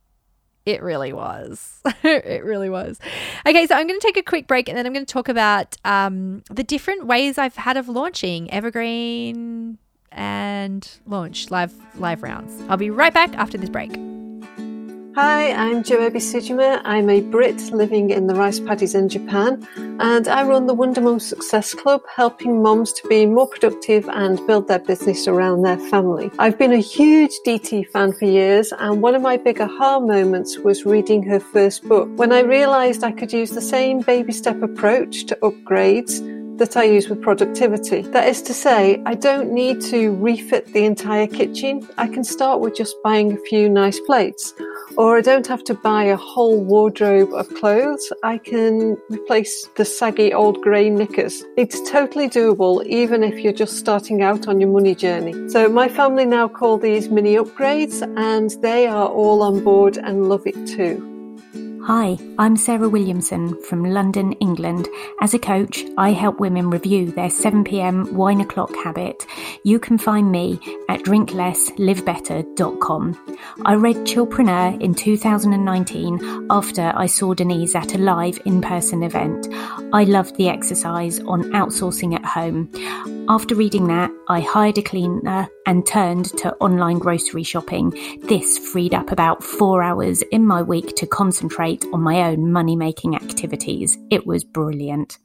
it 0.65 0.83
really 0.83 1.13
was. 1.13 1.81
it 2.03 2.45
really 2.45 2.69
was. 2.69 2.99
Okay, 3.47 3.67
so 3.67 3.75
I'm 3.75 3.87
going 3.87 3.99
to 3.99 4.07
take 4.07 4.17
a 4.17 4.23
quick 4.23 4.47
break 4.47 4.69
and 4.69 4.77
then 4.77 4.87
I'm 4.87 4.93
going 4.93 5.05
to 5.05 5.13
talk 5.13 5.29
about 5.29 5.77
um, 5.85 6.43
the 6.51 6.65
different 6.65 7.07
ways 7.07 7.39
I've 7.39 7.57
had 7.57 7.77
of 7.77 7.89
launching 7.89 8.51
Evergreen 8.51 9.79
and 10.13 10.89
launch 11.07 11.51
live 11.51 11.75
live 11.97 12.23
rounds. 12.23 12.63
I'll 12.69 12.77
be 12.77 12.91
right 12.91 13.13
back 13.13 13.35
after 13.35 13.59
this 13.59 13.71
break. 13.71 13.93
Hi, 15.21 15.51
I'm 15.51 15.83
Joebi 15.83 16.21
Sujima. 16.21 16.81
I'm 16.85 17.11
a 17.11 17.21
Brit 17.21 17.73
living 17.73 18.11
in 18.11 18.29
the 18.29 18.37
rice 18.37 18.61
paddies 18.61 18.95
in 18.95 19.09
Japan, 19.09 19.67
and 19.99 20.29
I 20.29 20.45
run 20.45 20.69
the 20.69 20.75
Wonder 20.75 21.01
Mum 21.01 21.19
Success 21.19 21.75
Club, 21.75 22.03
helping 22.15 22.63
moms 22.63 22.93
to 22.93 23.09
be 23.09 23.27
more 23.27 23.49
productive 23.49 24.09
and 24.11 24.39
build 24.47 24.69
their 24.69 24.79
business 24.79 25.27
around 25.27 25.63
their 25.63 25.77
family. 25.91 26.31
I've 26.39 26.57
been 26.57 26.73
a 26.73 26.79
huge 26.79 27.33
DT 27.45 27.89
fan 27.89 28.13
for 28.13 28.27
years, 28.27 28.73
and 28.79 29.03
one 29.03 29.17
of 29.17 29.23
my 29.23 29.37
big 29.37 29.61
aha 29.61 29.99
moments 29.99 30.57
was 30.59 30.87
reading 30.87 31.25
her 31.25 31.41
first 31.41 31.83
book 31.89 32.09
when 32.15 32.31
I 32.31 32.43
realised 32.43 33.03
I 33.03 33.11
could 33.11 33.33
use 33.33 33.51
the 33.51 33.61
same 33.61 34.03
baby 34.03 34.33
step 34.33 34.63
approach 34.63 35.27
to 35.27 35.39
upgrades 35.43 36.23
that 36.59 36.77
I 36.77 36.85
use 36.85 37.09
with 37.09 37.23
productivity. 37.23 38.03
That 38.03 38.29
is 38.29 38.41
to 38.43 38.55
say, 38.55 39.03
I 39.05 39.15
don't 39.15 39.53
need 39.53 39.81
to 39.91 40.15
refit 40.15 40.73
the 40.73 40.85
entire 40.85 41.27
kitchen. 41.27 41.89
I 41.99 42.07
can 42.07 42.23
start 42.23 42.61
with 42.61 42.77
just 42.77 42.95
buying 43.03 43.33
a 43.33 43.41
few 43.49 43.69
nice 43.69 43.99
plates. 44.01 44.55
Or 44.99 45.17
I 45.17 45.21
don't 45.21 45.47
have 45.47 45.63
to 45.65 45.75
buy 45.75 46.03
a 46.03 46.17
whole 46.17 46.61
wardrobe 46.61 47.33
of 47.33 47.49
clothes. 47.55 48.13
I 48.25 48.39
can 48.39 48.97
replace 49.09 49.69
the 49.77 49.85
saggy 49.85 50.35
old 50.35 50.61
grey 50.61 50.91
knickers. 50.91 51.45
It's 51.57 51.89
totally 51.89 52.29
doable 52.29 52.85
even 52.85 53.23
if 53.23 53.39
you're 53.39 53.53
just 53.53 53.77
starting 53.77 54.23
out 54.23 54.49
on 54.49 54.61
your 54.61 54.71
money 54.71 54.97
journey. 54.97 55.49
So 55.51 55.69
my 55.69 55.89
family 55.89 56.27
now 56.27 56.49
call 56.49 56.79
these 56.79 57.09
mini 57.09 57.37
upgrades 57.37 58.03
and 58.19 58.51
they 58.61 58.89
are 58.89 59.09
all 59.09 59.41
on 59.43 59.63
board 59.63 59.99
and 59.99 60.29
love 60.29 60.45
it 60.49 60.67
too. 60.67 61.18
Hi, 61.89 62.21
I'm 62.39 62.57
Sarah 62.59 62.91
Williamson 62.91 63.59
from 63.63 63.83
London, 63.83 64.33
England. 64.33 64.87
As 65.23 65.33
a 65.33 65.39
coach, 65.39 65.83
I 65.97 66.11
help 66.11 66.39
women 66.39 66.69
review 66.69 67.11
their 67.11 67.31
7pm 67.31 68.13
wine 68.13 68.43
o'clock 68.43 68.75
habit. 68.85 69.25
You 69.65 69.81
can 69.81 69.97
find 69.97 70.31
me 70.31 70.61
at 70.91 71.01
drinklesslivebetter.com. 71.01 73.39
I 73.65 73.73
read 73.73 73.97
Chillpreneur 74.05 74.79
in 74.83 74.93
2019 74.93 76.49
after 76.51 76.93
I 76.95 77.07
saw 77.07 77.33
Denise 77.33 77.75
at 77.75 77.95
a 77.95 77.99
live 77.99 78.39
in 78.45 78.61
person 78.61 79.03
event. 79.03 79.49
I 79.95 80.05
loved 80.05 80.37
the 80.37 80.51
exercise 80.51 81.21
on 81.21 81.45
outsourcing 81.53 82.15
at 82.15 82.27
home. 82.27 82.71
After 83.31 83.55
reading 83.55 83.87
that, 83.87 84.11
I 84.31 84.41
hired 84.41 84.77
a 84.77 84.83
cleaner 84.83 85.49
and 85.65 85.87
turned 85.87 86.27
to 86.37 86.55
online 86.57 86.99
grocery 86.99 87.43
shopping. 87.43 87.91
This 88.25 88.59
freed 88.59 88.93
up 88.93 89.11
about 89.11 89.43
four 89.43 89.83
hours 89.83 90.21
in 90.31 90.45
my 90.45 90.61
week 90.61 90.95
to 90.97 91.07
concentrate 91.07 91.87
on 91.95 92.03
my 92.03 92.21
own 92.21 92.53
money 92.53 92.77
making 92.77 93.15
activities. 93.15 93.97
It 94.11 94.27
was 94.27 94.45
brilliant. 94.45 95.17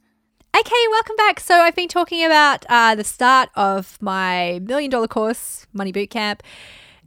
Okay, 0.58 0.88
welcome 0.90 1.16
back. 1.16 1.38
So, 1.38 1.56
I've 1.56 1.74
been 1.74 1.88
talking 1.88 2.24
about 2.24 2.64
uh, 2.70 2.94
the 2.94 3.04
start 3.04 3.50
of 3.56 3.98
my 4.00 4.60
million 4.62 4.90
dollar 4.90 5.08
course, 5.08 5.66
Money 5.74 5.92
Bootcamp, 5.92 6.40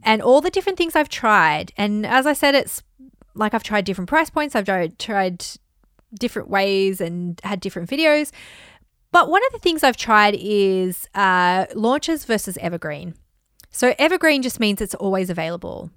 and 0.04 0.22
all 0.22 0.40
the 0.40 0.50
different 0.50 0.78
things 0.78 0.94
I've 0.94 1.08
tried. 1.08 1.72
And 1.76 2.06
as 2.06 2.26
I 2.28 2.32
said, 2.32 2.54
it's 2.54 2.84
like 3.34 3.54
I've 3.54 3.64
tried 3.64 3.84
different 3.84 4.08
price 4.08 4.30
points, 4.30 4.54
I've 4.54 4.66
tried, 4.66 5.00
tried 5.00 5.44
different 6.14 6.48
ways 6.48 7.00
and 7.00 7.40
had 7.42 7.58
different 7.58 7.90
videos. 7.90 8.30
But 9.10 9.30
one 9.30 9.42
of 9.46 9.52
the 9.52 9.58
things 9.58 9.82
I've 9.82 9.96
tried 9.96 10.36
is 10.38 11.08
uh, 11.14 11.66
launches 11.74 12.24
versus 12.24 12.58
evergreen. 12.58 13.14
So, 13.70 13.94
evergreen 13.98 14.42
just 14.42 14.60
means 14.60 14.80
it's 14.80 14.94
always 14.94 15.30
available. 15.30 15.90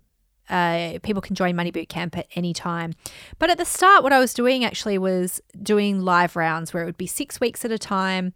Uh, 0.50 1.00
people 1.02 1.22
can 1.22 1.36
join 1.36 1.56
Money 1.56 1.72
Bootcamp 1.72 2.18
at 2.18 2.28
any 2.36 2.54
time. 2.54 2.94
But 3.40 3.50
at 3.50 3.58
the 3.58 3.66
start, 3.66 4.04
what 4.04 4.12
I 4.12 4.20
was 4.20 4.34
doing 4.34 4.66
actually 4.66 4.98
was 4.98 5.42
doing 5.64 6.02
live 6.02 6.36
rounds 6.36 6.74
where 6.74 6.84
it 6.84 6.86
would 6.86 6.98
be 6.98 7.08
six 7.08 7.40
weeks 7.40 7.64
at 7.64 7.72
a 7.72 7.78
time 7.78 8.34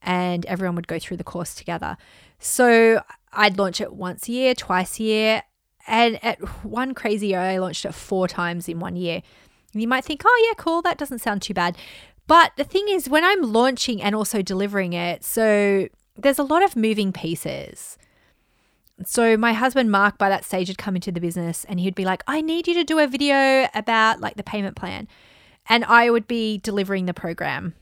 and 0.00 0.46
everyone 0.46 0.76
would 0.76 0.86
go 0.86 1.00
through 1.00 1.16
the 1.16 1.24
course 1.24 1.54
together. 1.56 1.96
So 2.38 3.02
I'd 3.32 3.58
launch 3.58 3.80
it 3.80 3.92
once 3.92 4.28
a 4.28 4.32
year, 4.32 4.54
twice 4.54 5.00
a 5.00 5.02
year. 5.02 5.42
And 5.88 6.22
at 6.24 6.64
one 6.64 6.94
crazy 6.94 7.28
year, 7.28 7.40
I 7.40 7.58
launched 7.58 7.84
it 7.84 7.94
four 7.94 8.28
times 8.28 8.68
in 8.68 8.78
one 8.78 8.94
year. 8.94 9.22
And 9.72 9.82
you 9.82 9.88
might 9.88 10.04
think, 10.04 10.22
oh, 10.24 10.46
yeah, 10.48 10.54
cool, 10.56 10.82
that 10.82 10.98
doesn't 10.98 11.18
sound 11.18 11.42
too 11.42 11.54
bad. 11.54 11.76
But 12.26 12.52
the 12.56 12.64
thing 12.64 12.86
is, 12.88 13.08
when 13.08 13.24
I'm 13.24 13.42
launching 13.42 14.02
and 14.02 14.14
also 14.14 14.42
delivering 14.42 14.92
it, 14.92 15.24
so 15.24 15.88
there's 16.16 16.38
a 16.38 16.44
lot 16.44 16.62
of 16.64 16.76
moving 16.76 17.12
pieces. 17.12 17.98
So 19.04 19.36
my 19.36 19.52
husband 19.52 19.90
Mark 19.90 20.16
by 20.18 20.28
that 20.28 20.44
stage 20.44 20.68
had 20.68 20.78
come 20.78 20.96
into 20.96 21.12
the 21.12 21.20
business 21.20 21.64
and 21.68 21.78
he'd 21.78 21.94
be 21.94 22.04
like, 22.04 22.22
"I 22.26 22.40
need 22.40 22.66
you 22.66 22.74
to 22.74 22.84
do 22.84 22.98
a 22.98 23.06
video 23.06 23.68
about 23.74 24.20
like 24.20 24.36
the 24.36 24.42
payment 24.42 24.74
plan." 24.74 25.06
And 25.68 25.84
I 25.84 26.10
would 26.10 26.26
be 26.26 26.58
delivering 26.58 27.06
the 27.06 27.14
program. 27.14 27.74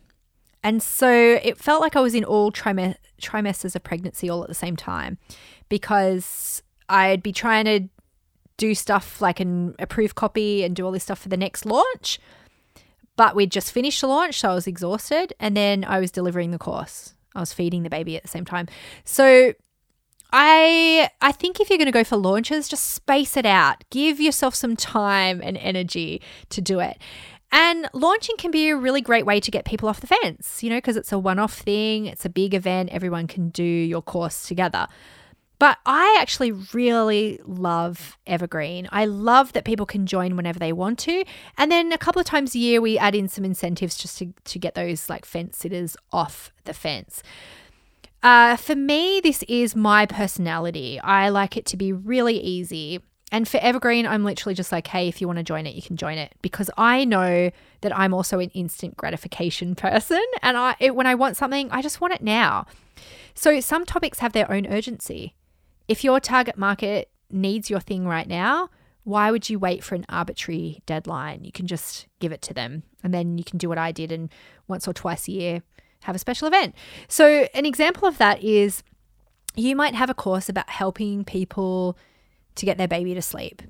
And 0.62 0.82
so 0.82 1.10
it 1.10 1.58
felt 1.58 1.82
like 1.82 1.94
I 1.94 2.00
was 2.00 2.14
in 2.14 2.24
all 2.24 2.50
trim- 2.50 2.94
trimesters 3.20 3.76
of 3.76 3.84
pregnancy 3.84 4.30
all 4.30 4.42
at 4.42 4.48
the 4.48 4.54
same 4.54 4.76
time 4.76 5.18
because 5.68 6.62
I'd 6.88 7.22
be 7.22 7.32
trying 7.32 7.66
to 7.66 7.88
do 8.56 8.74
stuff 8.74 9.20
like 9.20 9.40
an 9.40 9.74
approved 9.78 10.14
copy 10.14 10.64
and 10.64 10.74
do 10.74 10.84
all 10.84 10.92
this 10.92 11.02
stuff 11.02 11.18
for 11.20 11.28
the 11.28 11.36
next 11.36 11.66
launch. 11.66 12.18
But 13.16 13.36
we'd 13.36 13.52
just 13.52 13.72
finished 13.72 14.00
the 14.00 14.08
launch, 14.08 14.40
so 14.40 14.50
I 14.50 14.54
was 14.54 14.66
exhausted. 14.66 15.32
And 15.38 15.56
then 15.56 15.84
I 15.84 16.00
was 16.00 16.10
delivering 16.10 16.50
the 16.50 16.58
course. 16.58 17.14
I 17.34 17.40
was 17.40 17.52
feeding 17.52 17.82
the 17.82 17.90
baby 17.90 18.16
at 18.16 18.22
the 18.22 18.28
same 18.28 18.44
time. 18.44 18.68
So 19.04 19.54
I 20.32 21.08
I 21.20 21.32
think 21.32 21.60
if 21.60 21.70
you're 21.70 21.78
going 21.78 21.86
to 21.86 21.92
go 21.92 22.04
for 22.04 22.16
launches, 22.16 22.68
just 22.68 22.90
space 22.90 23.36
it 23.36 23.46
out. 23.46 23.84
Give 23.90 24.20
yourself 24.20 24.54
some 24.54 24.76
time 24.76 25.40
and 25.42 25.56
energy 25.56 26.22
to 26.50 26.60
do 26.60 26.80
it. 26.80 26.98
And 27.52 27.88
launching 27.92 28.36
can 28.36 28.50
be 28.50 28.70
a 28.70 28.76
really 28.76 29.00
great 29.00 29.26
way 29.26 29.38
to 29.38 29.50
get 29.50 29.64
people 29.64 29.88
off 29.88 30.00
the 30.00 30.08
fence, 30.08 30.60
you 30.60 30.70
know, 30.70 30.78
because 30.78 30.96
it's 30.96 31.12
a 31.12 31.18
one 31.20 31.38
off 31.38 31.54
thing, 31.54 32.06
it's 32.06 32.24
a 32.24 32.28
big 32.28 32.52
event, 32.52 32.90
everyone 32.90 33.28
can 33.28 33.50
do 33.50 33.62
your 33.62 34.02
course 34.02 34.48
together. 34.48 34.88
But 35.58 35.78
I 35.86 36.18
actually 36.20 36.52
really 36.52 37.40
love 37.44 38.18
Evergreen. 38.26 38.88
I 38.90 39.04
love 39.04 39.52
that 39.52 39.64
people 39.64 39.86
can 39.86 40.06
join 40.06 40.36
whenever 40.36 40.58
they 40.58 40.72
want 40.72 40.98
to. 41.00 41.24
And 41.56 41.70
then 41.70 41.92
a 41.92 41.98
couple 41.98 42.20
of 42.20 42.26
times 42.26 42.54
a 42.54 42.58
year, 42.58 42.80
we 42.80 42.98
add 42.98 43.14
in 43.14 43.28
some 43.28 43.44
incentives 43.44 43.96
just 43.96 44.18
to, 44.18 44.34
to 44.44 44.58
get 44.58 44.74
those 44.74 45.08
like 45.08 45.24
fence 45.24 45.58
sitters 45.58 45.96
off 46.12 46.52
the 46.64 46.74
fence. 46.74 47.22
Uh, 48.22 48.56
for 48.56 48.74
me, 48.74 49.20
this 49.22 49.42
is 49.48 49.76
my 49.76 50.06
personality. 50.06 50.98
I 51.00 51.28
like 51.28 51.56
it 51.56 51.66
to 51.66 51.76
be 51.76 51.92
really 51.92 52.38
easy. 52.38 53.00
And 53.30 53.46
for 53.46 53.58
Evergreen, 53.58 54.06
I'm 54.06 54.24
literally 54.24 54.54
just 54.54 54.72
like, 54.72 54.86
hey, 54.86 55.08
if 55.08 55.20
you 55.20 55.26
want 55.26 55.38
to 55.38 55.42
join 55.42 55.66
it, 55.66 55.74
you 55.74 55.82
can 55.82 55.96
join 55.96 56.18
it 56.18 56.32
because 56.40 56.70
I 56.76 57.04
know 57.04 57.50
that 57.82 57.96
I'm 57.96 58.14
also 58.14 58.38
an 58.38 58.50
instant 58.50 58.96
gratification 58.96 59.74
person. 59.76 60.24
And 60.42 60.56
I, 60.56 60.74
it, 60.80 60.94
when 60.94 61.06
I 61.06 61.14
want 61.14 61.36
something, 61.36 61.70
I 61.70 61.82
just 61.82 62.00
want 62.00 62.14
it 62.14 62.22
now. 62.22 62.66
So 63.34 63.60
some 63.60 63.84
topics 63.84 64.20
have 64.20 64.32
their 64.32 64.50
own 64.50 64.66
urgency. 64.66 65.34
If 65.88 66.04
your 66.04 66.20
target 66.20 66.56
market 66.56 67.10
needs 67.30 67.70
your 67.70 67.80
thing 67.80 68.06
right 68.06 68.28
now, 68.28 68.70
why 69.04 69.30
would 69.30 69.50
you 69.50 69.58
wait 69.58 69.84
for 69.84 69.94
an 69.94 70.06
arbitrary 70.08 70.82
deadline? 70.86 71.44
You 71.44 71.52
can 71.52 71.66
just 71.66 72.06
give 72.20 72.32
it 72.32 72.40
to 72.42 72.54
them 72.54 72.84
and 73.02 73.12
then 73.12 73.36
you 73.36 73.44
can 73.44 73.58
do 73.58 73.68
what 73.68 73.78
I 73.78 73.92
did 73.92 74.10
and 74.10 74.30
once 74.66 74.88
or 74.88 74.94
twice 74.94 75.28
a 75.28 75.32
year 75.32 75.62
have 76.04 76.16
a 76.16 76.18
special 76.18 76.48
event. 76.48 76.74
So, 77.08 77.46
an 77.54 77.66
example 77.66 78.06
of 78.06 78.18
that 78.18 78.42
is 78.42 78.82
you 79.56 79.76
might 79.76 79.94
have 79.94 80.10
a 80.10 80.14
course 80.14 80.48
about 80.48 80.68
helping 80.68 81.24
people 81.24 81.96
to 82.56 82.66
get 82.66 82.78
their 82.78 82.88
baby 82.88 83.14
to 83.14 83.22
sleep. 83.22 83.62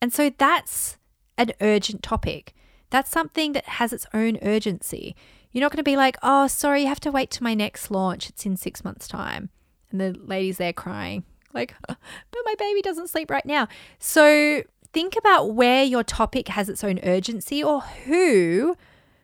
And 0.00 0.12
so 0.12 0.30
that's 0.36 0.96
an 1.36 1.52
urgent 1.60 2.02
topic. 2.02 2.54
That's 2.90 3.10
something 3.10 3.52
that 3.52 3.66
has 3.66 3.92
its 3.92 4.06
own 4.14 4.38
urgency. 4.42 5.14
You're 5.52 5.62
not 5.62 5.72
going 5.72 5.78
to 5.78 5.82
be 5.82 5.96
like, 5.96 6.16
oh, 6.22 6.46
sorry, 6.46 6.82
you 6.82 6.88
have 6.88 7.00
to 7.00 7.12
wait 7.12 7.30
to 7.32 7.42
my 7.42 7.54
next 7.54 7.90
launch. 7.90 8.28
It's 8.28 8.46
in 8.46 8.56
six 8.56 8.84
months' 8.84 9.08
time. 9.08 9.50
And 9.90 10.00
the 10.00 10.16
lady's 10.18 10.58
there 10.58 10.72
crying, 10.72 11.24
like, 11.52 11.74
but 11.86 11.98
my 12.44 12.54
baby 12.58 12.82
doesn't 12.82 13.08
sleep 13.08 13.30
right 13.30 13.46
now. 13.46 13.68
So 13.98 14.62
think 14.92 15.16
about 15.16 15.54
where 15.54 15.84
your 15.84 16.04
topic 16.04 16.48
has 16.48 16.68
its 16.68 16.84
own 16.84 17.00
urgency 17.02 17.62
or 17.62 17.80
who 17.80 18.76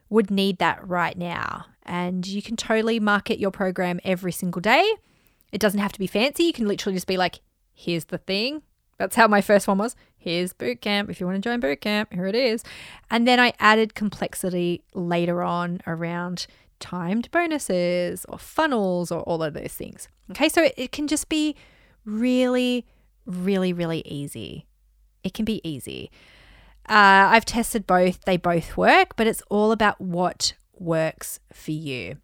would 0.08 0.30
need 0.30 0.58
that 0.58 0.87
right 0.87 1.16
now. 1.16 1.66
And 1.85 2.26
you 2.26 2.42
can 2.42 2.56
totally 2.56 2.99
market 2.99 3.38
your 3.38 3.50
program 3.52 4.00
every 4.04 4.32
single 4.32 4.61
day. 4.61 4.94
It 5.52 5.61
doesn't 5.61 5.80
have 5.80 5.92
to 5.92 5.99
be 5.99 6.08
fancy. 6.08 6.44
You 6.44 6.52
can 6.52 6.66
literally 6.66 6.96
just 6.96 7.06
be 7.06 7.16
like, 7.16 7.40
here's 7.73 8.06
the 8.06 8.18
thing, 8.18 8.62
That's 8.99 9.16
how 9.16 9.28
my 9.28 9.40
first 9.40 9.68
one 9.68 9.78
was. 9.78 9.94
Here's 10.16 10.52
boot 10.52 10.80
camp. 10.80 11.11
If 11.11 11.20
you 11.20 11.26
want 11.26 11.37
to 11.42 11.49
join 11.49 11.61
boot 11.61 11.80
camp, 11.80 12.12
here 12.12 12.26
it 12.26 12.35
is. 12.35 12.64
And 13.11 13.28
then 13.28 13.38
I 13.38 13.52
added 13.58 13.94
complexity 13.94 14.82
later 14.94 15.42
on 15.42 15.80
around 15.87 16.46
timed 16.80 17.30
bonuses 17.30 18.25
or 18.28 18.38
funnels 18.38 19.11
or 19.11 19.21
all 19.23 19.42
of 19.42 19.54
those 19.54 19.73
things. 19.73 20.09
Okay, 20.30 20.49
so 20.49 20.68
it, 20.76 20.92
can 20.92 21.06
just 21.06 21.28
be 21.28 21.56
really, 22.04 22.87
really, 23.25 23.73
really 23.73 24.02
easy. 24.06 24.66
It 25.23 25.35
can 25.35 25.45
be 25.45 25.61
easy. 25.68 26.11
Uh, 26.88 27.30
I've 27.30 27.45
tested 27.45 27.87
both, 27.87 28.25
they 28.25 28.37
both 28.37 28.76
work, 28.76 29.16
but 29.16 29.26
it's 29.26 29.42
all 29.50 29.73
about 29.73 30.00
what 30.00 30.54
works 30.78 31.40
for 31.52 31.73
you. 31.73 32.16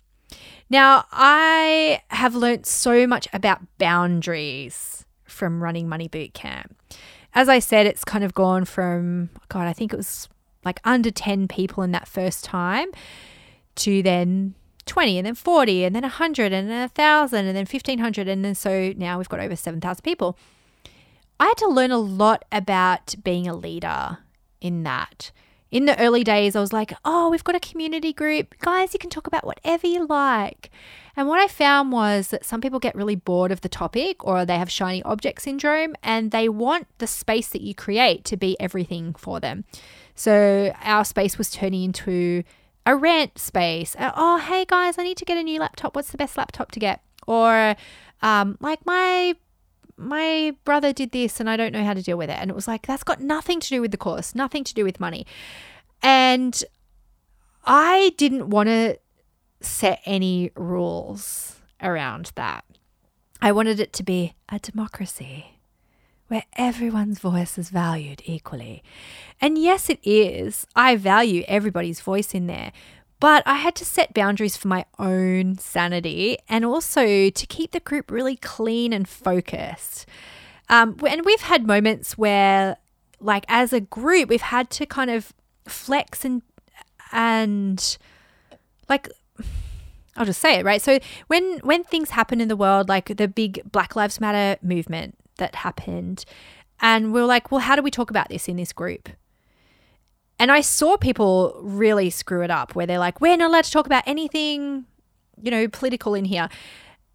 Now, 0.71 1.05
I 1.13 2.01
have 2.09 2.35
learned 2.35 2.67
so 2.67 3.07
much 3.07 3.29
about 3.33 3.61
boundaries 3.79 5.05
from 5.25 5.63
running 5.63 5.89
Money 5.89 6.09
Boot 6.09 6.33
Camp. 6.33 6.77
As 7.35 7.49
I 7.49 7.59
said, 7.59 7.87
it's 7.87 8.05
kind 8.05 8.25
of 8.25 8.35
gone 8.35 8.65
from, 8.65 9.31
God, 9.49 9.67
I 9.67 9.73
think 9.73 9.93
it 9.93 9.97
was 9.97 10.29
like 10.65 10.81
under 10.85 11.11
10 11.11 11.49
people 11.49 11.83
in 11.83 11.93
that 11.93 12.07
first 12.07 12.45
time 12.45 12.89
to 13.77 14.03
then 14.03 14.55
20 14.87 15.19
and 15.19 15.27
then 15.27 15.35
40 15.35 15.85
and 15.85 15.95
then 15.95 16.03
100 16.03 16.53
and 16.53 16.69
then 16.69 16.81
1,000 16.81 17.47
and 17.47 17.57
then 17.57 17.67
1,500. 17.67 18.29
And 18.29 18.45
then 18.45 18.55
so 18.55 18.93
now 18.97 19.19
we've 19.19 19.29
got 19.29 19.41
over 19.41 19.57
7,000 19.57 20.03
people. 20.03 20.37
I 21.39 21.47
had 21.47 21.57
to 21.59 21.69
learn 21.69 21.91
a 21.91 21.99
lot 21.99 22.45
about 22.53 23.15
being 23.23 23.49
a 23.49 23.55
leader 23.55 24.19
in 24.61 24.83
that. 24.85 25.33
In 25.71 25.87
the 25.87 25.99
early 25.99 26.23
days, 26.23 26.55
I 26.55 26.61
was 26.61 26.73
like, 26.73 26.93
oh, 27.05 27.31
we've 27.31 27.43
got 27.43 27.55
a 27.55 27.61
community 27.61 28.13
group. 28.13 28.55
Guys, 28.59 28.93
you 28.93 28.99
can 28.99 29.09
talk 29.09 29.27
about 29.27 29.47
whatever 29.47 29.87
you 29.87 30.07
like. 30.07 30.71
And 31.17 31.29
what 31.29 31.41
I 31.41 31.49
found 31.49 31.93
was 31.93 32.29
that 32.29 32.45
some 32.45 32.61
people 32.61 32.79
get 32.79 32.95
really 32.95 33.17
bored 33.17 33.51
of 33.51 33.63
the 33.63 33.69
topic 33.69 34.25
or 34.25 34.45
they 34.45 34.59
have 34.59 34.71
shiny 34.71 35.03
object 35.03 35.43
syndrome 35.43 35.95
and 36.03 36.31
they 36.31 36.49
want 36.49 36.87
the 36.99 37.07
space 37.07 37.49
that 37.49 37.63
you 37.63 37.75
create 37.75 38.25
to 38.27 38.37
be 38.37 38.59
everything 38.61 39.15
for 39.15 39.41
them. 39.41 39.65
So 40.15 40.75
our 40.83 41.05
space 41.05 41.39
was 41.39 41.51
turning 41.51 41.85
into 41.85 42.45
a 42.87 42.97
rent 42.97 43.39
space. 43.39 43.95
Uh, 43.99 44.13
oh, 44.17 44.39
hey 44.39 44.65
guys, 44.65 44.99
I 44.99 45.05
need 45.05 45.17
to 45.19 45.25
get 45.25 45.39
a 45.39 45.43
new 45.43 45.61
laptop. 45.61 45.95
What's 45.95 46.11
the 46.11 46.19
best 46.19 46.37
laptop 46.37 46.73
to 46.73 46.81
get? 46.81 47.03
Or 47.27 47.77
um, 48.23 48.57
like 48.61 48.85
my 48.85 49.37
my 49.97 50.57
brother 50.65 50.93
did 50.93 51.13
this 51.13 51.39
and 51.39 51.49
I 51.49 51.57
don't 51.57 51.73
know 51.73 51.85
how 51.85 51.95
to 51.95 52.03
deal 52.03 52.19
with 52.19 52.31
it. 52.31 52.39
And 52.41 52.51
it 52.51 52.55
was 52.55 52.67
like, 52.67 52.87
that's 52.87 53.05
got 53.05 53.21
nothing 53.21 53.61
to 53.61 53.69
do 53.69 53.81
with 53.81 53.93
the 53.93 53.97
course, 53.97 54.35
nothing 54.35 54.65
to 54.65 54.75
do 54.75 54.85
with 54.85 54.99
money. 54.99 55.27
And 56.03 56.63
I 57.65 58.13
didn't 58.17 58.51
want 58.51 58.69
to 58.69 58.99
set 59.61 60.01
any 60.05 60.51
rules 60.57 61.61
around 61.81 62.33
that. 62.35 62.65
I 63.41 63.53
wanted 63.53 63.79
it 63.79 63.93
to 63.95 64.03
be 64.03 64.35
a 64.49 64.59
democracy 64.59 65.52
where 66.33 66.45
everyone's 66.57 67.19
voice 67.19 67.59
is 67.59 67.69
valued 67.69 68.23
equally. 68.25 68.83
And 69.39 69.59
yes, 69.59 69.91
it 69.91 69.99
is. 70.03 70.67
I 70.75 70.97
value 70.97 71.45
everybody's 71.47 72.01
voice 72.01 72.33
in 72.33 72.47
there. 72.47 72.73
But 73.21 73.43
I 73.45 73.57
had 73.57 73.75
to 73.75 73.85
set 73.85 74.15
boundaries 74.15 74.57
for 74.57 74.67
my 74.67 74.87
own 74.99 75.59
sanity 75.59 76.39
and 76.49 76.65
also 76.65 77.29
to 77.29 77.47
keep 77.47 77.73
the 77.73 77.81
group 77.81 78.11
really 78.11 78.37
clean 78.37 78.95
and 78.95 79.07
focused. 79.07 80.07
Um, 80.71 80.97
and 81.07 81.23
we've 81.27 81.43
had 81.43 81.67
moments 81.67 82.17
where, 82.17 82.79
like, 83.21 83.45
as 83.47 83.75
a 83.75 83.81
group, 83.81 84.31
we've 84.31 84.41
had 84.41 84.71
to 84.71 84.87
kind 84.87 85.11
of 85.11 85.35
flex 85.69 86.25
and, 86.25 86.41
and 87.13 87.99
like, 88.89 89.07
I'll 90.17 90.25
just 90.25 90.41
say 90.41 90.61
it, 90.61 90.65
right? 90.65 90.81
So 90.81 90.99
when 91.27 91.59
when 91.59 91.85
things 91.85 92.11
happen 92.11 92.41
in 92.41 92.49
the 92.49 92.57
world, 92.57 92.89
like 92.89 93.17
the 93.17 93.29
big 93.29 93.71
Black 93.71 93.97
Lives 93.97 94.19
Matter 94.19 94.59
movement 94.63 95.17
that 95.39 95.57
happened, 95.57 96.25
and 96.81 97.13
we 97.13 97.21
are 97.21 97.27
like, 97.27 97.51
well, 97.51 97.61
how 97.61 97.77
do 97.77 97.83
we 97.83 97.91
talk 97.91 98.11
about 98.11 98.29
this 98.29 98.49
in 98.49 98.57
this 98.57 98.73
group? 98.73 99.09
And 100.39 100.51
I 100.51 100.61
saw 100.61 100.97
people 100.97 101.61
really 101.63 102.11
screw 102.11 102.43
it 102.43 102.51
up 102.51 102.75
where 102.75 102.87
they're 102.87 102.99
like, 102.99 103.21
we're 103.21 103.37
not 103.37 103.51
allowed 103.51 103.65
to 103.65 103.71
talk 103.71 103.87
about 103.87 104.03
anything, 104.07 104.87
you 105.41 105.51
know, 105.51 105.69
political 105.69 106.15
in 106.15 106.25
here. 106.25 106.49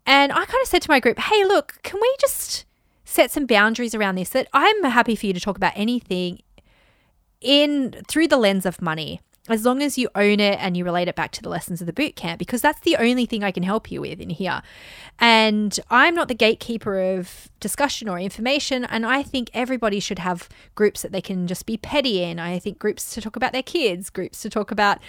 And 0.05 0.31
I 0.31 0.45
kind 0.45 0.61
of 0.61 0.67
said 0.67 0.81
to 0.83 0.89
my 0.89 1.01
group, 1.01 1.19
hey, 1.19 1.43
look, 1.43 1.79
can 1.83 1.99
we 2.01 2.15
just 2.19 2.63
set 3.03 3.29
some 3.29 3.45
boundaries 3.45 3.93
around 3.93 4.15
this? 4.15 4.29
That 4.29 4.47
I'm 4.53 4.83
happy 4.85 5.15
for 5.17 5.25
you 5.25 5.33
to 5.33 5.41
talk 5.41 5.57
about 5.57 5.73
anything 5.75 6.39
in 7.41 7.95
through 8.07 8.29
the 8.29 8.37
lens 8.37 8.65
of 8.65 8.81
money 8.81 9.19
as 9.49 9.65
long 9.65 9.81
as 9.81 9.97
you 9.97 10.09
own 10.15 10.39
it 10.39 10.57
and 10.61 10.75
you 10.75 10.83
relate 10.83 11.07
it 11.07 11.15
back 11.15 11.31
to 11.31 11.41
the 11.41 11.49
lessons 11.49 11.81
of 11.81 11.87
the 11.87 11.93
boot 11.93 12.15
camp, 12.15 12.39
because 12.39 12.61
that's 12.61 12.81
the 12.81 12.95
only 12.97 13.25
thing 13.25 13.43
I 13.43 13.51
can 13.51 13.63
help 13.63 13.91
you 13.91 14.01
with 14.01 14.19
in 14.19 14.29
here. 14.29 14.61
And 15.19 15.79
I'm 15.89 16.15
not 16.15 16.27
the 16.27 16.35
gatekeeper 16.35 16.99
of 16.99 17.49
discussion 17.59 18.09
or 18.09 18.19
information. 18.19 18.85
And 18.85 19.05
I 19.05 19.23
think 19.23 19.49
everybody 19.53 19.99
should 19.99 20.19
have 20.19 20.49
groups 20.75 21.01
that 21.01 21.11
they 21.11 21.21
can 21.21 21.47
just 21.47 21.65
be 21.65 21.77
petty 21.77 22.23
in. 22.23 22.39
I 22.39 22.59
think 22.59 22.79
groups 22.79 23.13
to 23.15 23.21
talk 23.21 23.35
about 23.35 23.53
their 23.53 23.63
kids, 23.63 24.09
groups 24.09 24.41
to 24.41 24.49
talk 24.49 24.71
about, 24.71 24.99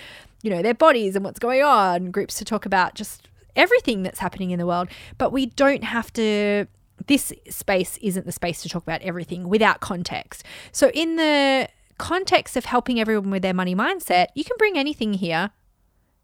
you 0.43 0.51
know, 0.51 0.63
their 0.63 0.75
bodies 0.75 1.17
and 1.17 1.25
what's 1.25 1.39
going 1.39 1.63
on, 1.63 2.11
groups 2.11 2.37
to 2.39 2.45
talk 2.45 2.65
about 2.65 2.95
just 2.95 3.29
everything 3.57 4.03
that's 4.03 4.21
happening 4.21 4.51
in 4.51 4.59
the 4.59 4.67
world. 4.67 4.89
But 5.19 5.33
we 5.33 5.47
don't 5.47 5.85
have 5.85 6.13
to 6.15 6.67
this 7.07 7.33
space 7.49 7.97
isn't 7.99 8.27
the 8.27 8.33
space 8.33 8.61
to 8.63 8.69
talk 8.69 8.83
about 8.83 9.01
everything 9.03 9.49
without 9.49 9.81
context. 9.81 10.45
So 10.73 10.91
in 10.91 11.17
the 11.17 11.69
context 11.99 12.57
of 12.57 12.65
helping 12.65 13.01
everyone 13.01 13.31
with 13.31 13.43
their 13.43 13.55
money 13.55 13.75
mindset, 13.75 14.29
you 14.35 14.45
can 14.45 14.57
bring 14.59 14.79
anything 14.79 15.15
here 15.15 15.51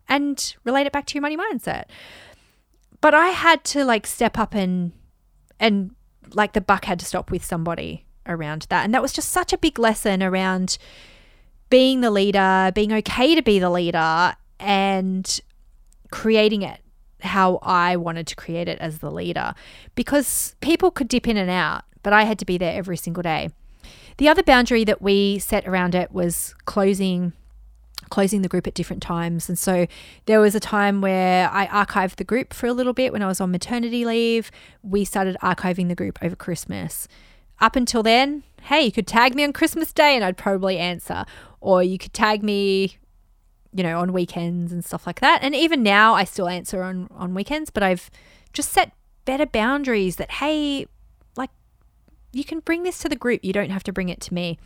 and 0.08 0.54
relate 0.64 0.86
it 0.86 0.92
back 0.92 1.06
to 1.06 1.14
your 1.14 1.22
money 1.22 1.36
mindset. 1.36 1.84
But 3.00 3.14
I 3.14 3.28
had 3.28 3.64
to 3.64 3.84
like 3.84 4.06
step 4.06 4.38
up 4.38 4.54
and 4.54 4.92
and 5.60 5.94
like 6.32 6.52
the 6.52 6.60
buck 6.60 6.86
had 6.86 6.98
to 7.00 7.04
stop 7.04 7.30
with 7.30 7.44
somebody 7.44 8.04
around 8.26 8.66
that. 8.70 8.84
And 8.84 8.94
that 8.94 9.02
was 9.02 9.12
just 9.12 9.30
such 9.30 9.52
a 9.52 9.58
big 9.58 9.78
lesson 9.78 10.22
around 10.22 10.78
being 11.70 12.00
the 12.00 12.10
leader, 12.10 12.72
being 12.74 12.92
okay 12.92 13.34
to 13.34 13.42
be 13.42 13.58
the 13.58 13.70
leader 13.70 14.34
and 14.58 15.40
creating 16.10 16.62
it 16.62 16.80
how 17.20 17.58
I 17.62 17.96
wanted 17.96 18.26
to 18.28 18.36
create 18.36 18.68
it 18.68 18.78
as 18.78 18.98
the 18.98 19.10
leader 19.10 19.54
because 19.94 20.54
people 20.60 20.90
could 20.90 21.08
dip 21.08 21.26
in 21.26 21.36
and 21.36 21.50
out, 21.50 21.84
but 22.02 22.12
I 22.12 22.24
had 22.24 22.38
to 22.40 22.44
be 22.44 22.58
there 22.58 22.76
every 22.76 22.96
single 22.96 23.22
day. 23.22 23.50
The 24.16 24.28
other 24.28 24.42
boundary 24.42 24.84
that 24.84 25.02
we 25.02 25.38
set 25.38 25.66
around 25.66 25.94
it 25.94 26.12
was 26.12 26.54
closing 26.64 27.32
closing 28.10 28.42
the 28.42 28.48
group 28.48 28.66
at 28.66 28.74
different 28.74 29.02
times. 29.02 29.48
And 29.48 29.58
so 29.58 29.86
there 30.26 30.40
was 30.40 30.54
a 30.54 30.60
time 30.60 31.00
where 31.00 31.50
I 31.50 31.66
archived 31.66 32.16
the 32.16 32.24
group 32.24 32.52
for 32.52 32.66
a 32.66 32.72
little 32.72 32.92
bit 32.92 33.12
when 33.12 33.22
I 33.22 33.26
was 33.26 33.40
on 33.40 33.50
maternity 33.50 34.04
leave. 34.04 34.50
We 34.82 35.04
started 35.04 35.36
archiving 35.42 35.88
the 35.88 35.94
group 35.94 36.18
over 36.22 36.36
Christmas. 36.36 37.08
Up 37.60 37.76
until 37.76 38.02
then, 38.02 38.44
hey, 38.62 38.82
you 38.82 38.92
could 38.92 39.06
tag 39.06 39.34
me 39.34 39.42
on 39.42 39.52
Christmas 39.52 39.92
Day 39.92 40.14
and 40.14 40.24
I'd 40.24 40.36
probably 40.36 40.78
answer. 40.78 41.24
Or 41.60 41.82
you 41.82 41.98
could 41.98 42.12
tag 42.12 42.42
me, 42.42 42.98
you 43.72 43.82
know, 43.82 43.98
on 43.98 44.12
weekends 44.12 44.70
and 44.70 44.84
stuff 44.84 45.06
like 45.06 45.20
that. 45.20 45.40
And 45.42 45.54
even 45.54 45.82
now 45.82 46.14
I 46.14 46.24
still 46.24 46.48
answer 46.48 46.82
on, 46.82 47.08
on 47.10 47.34
weekends, 47.34 47.70
but 47.70 47.82
I've 47.82 48.10
just 48.52 48.70
set 48.70 48.92
better 49.24 49.46
boundaries 49.46 50.16
that, 50.16 50.30
hey, 50.30 50.86
you 52.34 52.44
can 52.44 52.60
bring 52.60 52.82
this 52.82 52.98
to 52.98 53.08
the 53.08 53.16
group. 53.16 53.44
You 53.44 53.52
don't 53.52 53.70
have 53.70 53.84
to 53.84 53.92
bring 53.92 54.08
it 54.08 54.20
to 54.22 54.34
me. 54.34 54.58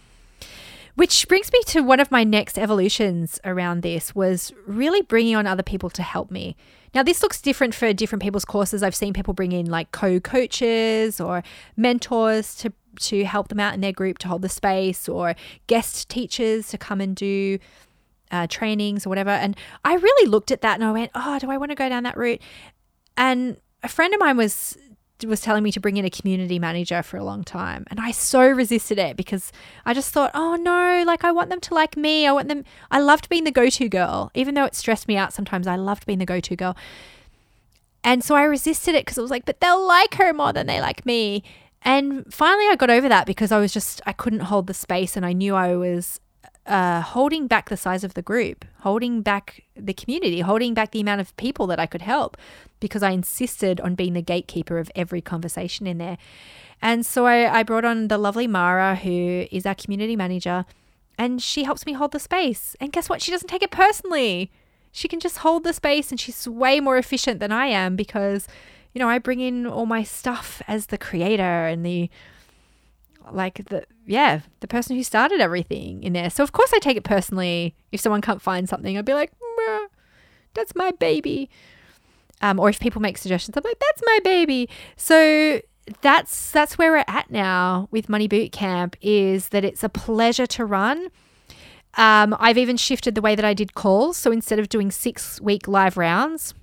Which 0.95 1.29
brings 1.29 1.53
me 1.53 1.61
to 1.67 1.81
one 1.83 2.01
of 2.01 2.11
my 2.11 2.25
next 2.25 2.59
evolutions 2.59 3.39
around 3.45 3.83
this 3.83 4.17
was 4.17 4.53
really 4.67 5.01
bringing 5.01 5.37
on 5.37 5.47
other 5.47 5.63
people 5.63 5.91
to 5.91 6.03
help 6.03 6.31
me. 6.31 6.57
Now, 6.93 7.05
this 7.05 7.23
looks 7.23 7.41
different 7.41 7.75
for 7.75 7.93
different 7.93 8.23
people's 8.23 8.45
courses. 8.45 8.83
I've 8.83 8.97
seen 8.97 9.13
people 9.13 9.35
bring 9.35 9.53
in 9.53 9.67
like 9.67 9.93
co 9.93 10.19
coaches 10.19 11.21
or 11.21 11.45
mentors 11.77 12.57
to, 12.57 12.73
to 13.01 13.25
help 13.25 13.49
them 13.49 13.61
out 13.61 13.75
in 13.75 13.81
their 13.81 13.93
group 13.93 14.19
to 14.19 14.29
hold 14.29 14.43
the 14.43 14.49
space 14.49 15.09
or 15.09 15.37
guest 15.69 16.09
teachers 16.09 16.69
to 16.71 16.79
come 16.79 17.01
and 17.01 17.15
do 17.15 17.59
uh, 18.33 18.47
trainings 18.49 19.07
or 19.07 19.11
whatever. 19.11 19.31
And 19.31 19.57
I 19.85 19.95
really 19.95 20.29
looked 20.29 20.51
at 20.51 20.63
that 20.63 20.75
and 20.75 20.85
I 20.85 20.91
went, 20.91 21.13
oh, 21.15 21.39
do 21.39 21.51
I 21.51 21.59
want 21.59 21.71
to 21.71 21.77
go 21.77 21.89
down 21.89 22.03
that 22.03 22.17
route? 22.17 22.41
And 23.17 23.59
a 23.83 23.89
friend 23.89 24.13
of 24.15 24.21
mine 24.21 24.37
was 24.37 24.77
was 25.27 25.41
telling 25.41 25.65
me 25.65 25.73
to 25.73 25.81
bring 25.81 25.97
in 25.97 26.05
a 26.05 26.11
community 26.11 26.59
manager 26.59 27.03
for 27.03 27.17
a 27.17 27.25
long 27.25 27.43
time. 27.43 27.85
And 27.91 27.99
I 27.99 28.13
so 28.13 28.47
resisted 28.47 28.99
it 28.99 29.17
because 29.17 29.51
I 29.85 29.95
just 29.95 30.13
thought, 30.13 30.31
oh 30.35 30.55
no, 30.55 31.03
like 31.07 31.25
I 31.25 31.33
want 31.33 31.51
them 31.51 31.61
to 31.61 31.75
like 31.75 31.97
me. 31.97 32.27
I 32.27 32.33
want 32.33 32.49
them, 32.49 32.65
I 32.91 33.01
loved 33.01 33.29
being 33.29 33.45
the 33.45 33.51
go 33.51 33.69
to 33.69 33.89
girl. 33.89 34.31
Even 34.35 34.55
though 34.55 34.65
it 34.65 34.75
stressed 34.75 35.09
me 35.09 35.17
out 35.17 35.33
sometimes, 35.33 35.67
I 35.67 35.77
loved 35.77 36.07
being 36.07 36.19
the 36.21 36.27
go 36.27 36.41
to 36.41 36.57
girl. 36.57 36.77
And 38.05 38.23
so 38.23 38.37
I 38.37 38.45
resisted 38.45 38.95
it 38.95 39.05
because 39.05 39.19
I 39.19 39.23
was 39.23 39.31
like, 39.31 39.45
but 39.45 39.61
they'll 39.61 39.87
like 39.87 40.15
her 40.15 40.33
more 40.33 40.53
than 40.53 40.67
they 40.67 40.81
like 40.81 41.05
me. 41.05 41.43
And 41.83 42.33
finally, 42.33 42.67
I 42.69 42.77
got 42.77 42.91
over 42.91 43.09
that 43.09 43.27
because 43.27 43.53
I 43.53 43.59
was 43.59 43.73
just, 43.73 44.01
I 44.07 44.13
couldn't 44.13 44.41
hold 44.41 44.67
the 44.67 44.75
space 44.75 45.17
and 45.17 45.27
I 45.27 45.33
knew 45.33 45.55
I 45.55 45.77
was 45.77 46.21
uh, 46.69 47.01
holding 47.01 47.47
back 47.47 47.71
the 47.71 47.77
size 47.77 48.05
of 48.05 48.15
the 48.15 48.23
group, 48.23 48.65
holding 48.81 49.23
back 49.23 49.65
the 49.75 49.95
community, 49.95 50.41
holding 50.41 50.75
back 50.75 50.91
the 50.91 51.01
amount 51.01 51.21
of 51.21 51.37
people 51.37 51.67
that 51.67 51.81
I 51.81 51.87
could 51.87 52.03
help 52.03 52.37
because 52.79 53.03
I 53.03 53.11
insisted 53.11 53.81
on 53.81 53.95
being 53.95 54.13
the 54.13 54.23
gatekeeper 54.23 54.79
of 54.79 54.91
every 54.95 55.21
conversation 55.23 55.87
in 55.87 55.99
there. 55.99 56.19
And 56.81 57.05
so 57.05 57.27
I, 57.27 57.61
I 57.61 57.63
brought 57.63 57.85
on 57.85 58.09
the 58.09 58.19
lovely 58.19 58.47
Mara, 58.47 58.97
who 58.97 59.47
is 59.51 59.67
our 59.67 59.75
community 59.75 60.15
manager, 60.15 60.67
and 61.17 61.43
she 61.43 61.65
helps 61.65 61.87
me 61.87 61.95
hold 61.95 62.13
the 62.13 62.21
space. 62.21 62.77
And 62.81 62.93
guess 62.93 63.09
what? 63.09 63.23
She 63.23 63.33
doesn't 63.33 63.49
take 63.49 63.63
it 63.63 63.71
personally. 63.71 64.53
She 64.93 65.09
can 65.09 65.21
just 65.21 65.39
hold 65.39 65.65
the 65.65 65.73
space 65.73 66.11
and 66.11 66.21
she's 66.21 66.47
way 66.47 66.81
more 66.81 66.99
efficient 66.99 67.41
than 67.41 67.51
I 67.51 67.67
am 67.67 67.97
because, 67.97 68.47
you 68.93 68.99
know, 69.01 69.09
I 69.09 69.19
bring 69.19 69.41
in 69.41 69.67
all 69.67 69.87
my 69.87 70.03
stuff 70.03 70.63
as 70.69 70.87
the 70.87 70.99
creator 70.99 71.67
and 71.67 71.85
the 71.85 72.11
like 73.35 73.67
the 73.69 73.85
yeah 74.07 74.41
the 74.61 74.69
person 74.69 74.97
who 74.97 75.03
started 75.03 75.41
everything 75.41 76.03
in 76.03 76.13
there. 76.13 76.31
So 76.31 76.43
of 76.43 76.53
course 76.53 76.73
I 76.75 76.79
take 76.79 76.97
it 76.97 77.05
personally 77.05 77.75
if 77.93 78.01
someone 78.01 78.21
can't 78.21 78.43
find 78.43 78.69
something. 78.69 78.97
I'd 78.97 79.05
be 79.05 79.15
like, 79.15 79.33
that's 80.55 80.75
my 80.75 80.91
baby. 80.93 81.51
Um, 82.41 82.61
or 82.61 82.69
if 82.69 82.79
people 82.79 83.03
make 83.03 83.19
suggestions, 83.19 83.57
I'm 83.57 83.65
like, 83.65 83.79
that's 83.79 84.03
my 84.05 84.19
baby. 84.23 84.69
So 84.97 85.61
that's 86.03 86.51
that's 86.51 86.79
where 86.79 86.93
we're 86.93 87.05
at 87.07 87.31
now 87.31 87.89
with 87.91 88.09
Money 88.09 88.29
Boot 88.29 88.53
Camp 88.53 88.97
is 89.01 89.49
that 89.51 89.65
it's 89.65 89.83
a 89.83 89.89
pleasure 89.89 90.47
to 90.47 90.65
run. 90.65 91.09
Um, 91.95 92.37
I've 92.39 92.59
even 92.59 92.77
shifted 92.77 93.15
the 93.15 93.23
way 93.23 93.35
that 93.35 93.45
I 93.45 93.55
did 93.55 93.75
calls. 93.75 94.17
So 94.17 94.31
instead 94.31 94.59
of 94.59 94.69
doing 94.69 94.91
six 94.91 95.41
week 95.41 95.67
live 95.67 95.97
rounds, 95.97 96.55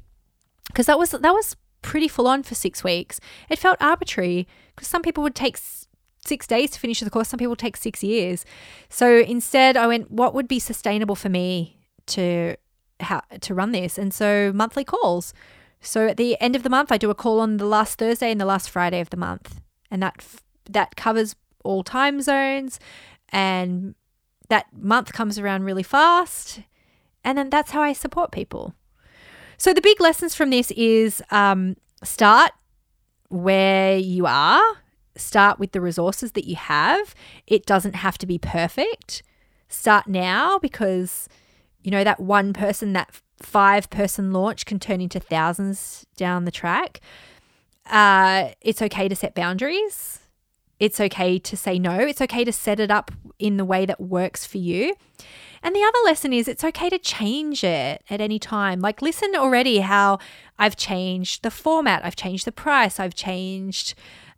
because 0.67 0.85
that 0.85 0.99
was 0.99 1.11
that 1.11 1.33
was 1.33 1.55
pretty 1.81 2.07
full 2.07 2.27
on 2.27 2.43
for 2.43 2.55
six 2.55 2.83
weeks, 2.83 3.19
it 3.49 3.59
felt 3.59 3.77
arbitrary 3.81 4.47
because 4.75 4.87
some 4.87 5.01
people 5.01 5.23
would 5.23 5.35
take 5.35 5.59
six 6.27 6.47
days 6.47 6.71
to 6.71 6.79
finish 6.79 6.99
the 6.99 7.09
course, 7.09 7.29
some 7.29 7.37
people 7.37 7.55
take 7.55 7.77
six 7.77 8.03
years. 8.03 8.45
So 8.89 9.19
instead, 9.19 9.77
I 9.77 9.87
went, 9.87 10.11
what 10.11 10.33
would 10.33 10.47
be 10.47 10.59
sustainable 10.59 11.15
for 11.15 11.29
me 11.29 11.77
to 12.07 12.55
how 12.99 13.21
to 13.41 13.53
run 13.53 13.71
this? 13.71 13.97
And 13.97 14.13
so 14.13 14.51
monthly 14.53 14.83
calls. 14.83 15.33
So 15.81 16.07
at 16.07 16.17
the 16.17 16.39
end 16.41 16.55
of 16.55 16.63
the 16.63 16.69
month, 16.69 16.91
I 16.91 16.97
do 16.97 17.09
a 17.09 17.15
call 17.15 17.39
on 17.39 17.57
the 17.57 17.65
last 17.65 17.99
Thursday 17.99 18.31
and 18.31 18.41
the 18.41 18.45
last 18.45 18.69
Friday 18.69 19.01
of 19.01 19.09
the 19.09 19.17
month, 19.17 19.61
and 19.91 20.01
that 20.01 20.25
that 20.69 20.95
covers 20.95 21.35
all 21.63 21.83
time 21.83 22.21
zones, 22.21 22.79
and 23.29 23.93
that 24.49 24.65
month 24.73 25.13
comes 25.13 25.37
around 25.37 25.63
really 25.63 25.83
fast, 25.83 26.61
and 27.23 27.37
then 27.37 27.49
that's 27.49 27.71
how 27.71 27.83
I 27.83 27.93
support 27.93 28.31
people. 28.31 28.73
So 29.57 29.73
the 29.73 29.81
big 29.81 30.01
lessons 30.01 30.33
from 30.33 30.49
this 30.49 30.71
is 30.71 31.21
um, 31.31 31.75
start 32.03 32.51
where 33.29 33.97
you 33.97 34.25
are, 34.25 34.63
start 35.17 35.59
with 35.59 35.71
the 35.71 35.81
resources 35.81 36.33
that 36.33 36.45
you 36.45 36.55
have. 36.55 37.15
It 37.47 37.65
doesn't 37.65 37.95
have 37.95 38.17
to 38.19 38.25
be 38.25 38.37
perfect. 38.37 39.23
Start 39.67 40.07
now 40.07 40.59
because 40.59 41.27
you 41.81 41.91
know 41.91 42.03
that 42.03 42.19
one 42.19 42.53
person 42.53 42.93
that 42.93 43.21
five 43.41 43.89
person 43.89 44.31
launch 44.31 44.65
can 44.65 44.79
turn 44.79 45.01
into 45.01 45.19
thousands 45.19 46.05
down 46.15 46.45
the 46.45 46.51
track. 46.51 47.01
Uh, 47.85 48.49
it's 48.61 48.81
okay 48.81 49.07
to 49.07 49.15
set 49.15 49.35
boundaries. 49.35 50.19
It's 50.79 50.99
okay 50.99 51.39
to 51.39 51.55
say 51.55 51.79
no. 51.79 51.99
It's 51.99 52.21
okay 52.21 52.43
to 52.43 52.51
set 52.51 52.79
it 52.79 52.91
up 52.91 53.11
in 53.39 53.57
the 53.57 53.65
way 53.65 53.85
that 53.85 54.01
works 54.01 54.45
for 54.45 54.57
you. 54.57 54.95
And 55.63 55.75
the 55.75 55.83
other 55.83 55.99
lesson 56.03 56.33
is 56.33 56.47
it's 56.47 56.63
okay 56.63 56.89
to 56.89 56.99
change 56.99 57.63
it 57.63 58.03
at 58.09 58.21
any 58.21 58.37
time. 58.37 58.81
Like, 58.81 59.01
listen 59.01 59.35
already 59.35 59.79
how 59.79 60.19
I've 60.59 60.75
changed 60.75 61.43
the 61.43 61.51
format, 61.51 62.05
I've 62.05 62.15
changed 62.15 62.45
the 62.45 62.51
price, 62.51 62.99
I've 62.99 63.15
changed 63.15 63.95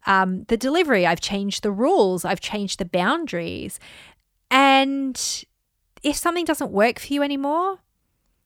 um, 0.08 0.46
the 0.46 0.58
delivery, 0.58 1.06
I've 1.06 1.20
changed 1.20 1.62
the 1.62 1.72
rules, 1.72 2.26
I've 2.26 2.39
changed 2.39 2.80
the 2.80 2.86
boundaries. 2.86 3.80
And 4.50 5.46
if 6.02 6.15
something 6.15 6.46
doesn't 6.46 6.72
work 6.72 7.00
for 7.00 7.13
you 7.13 7.22
anymore, 7.22 7.80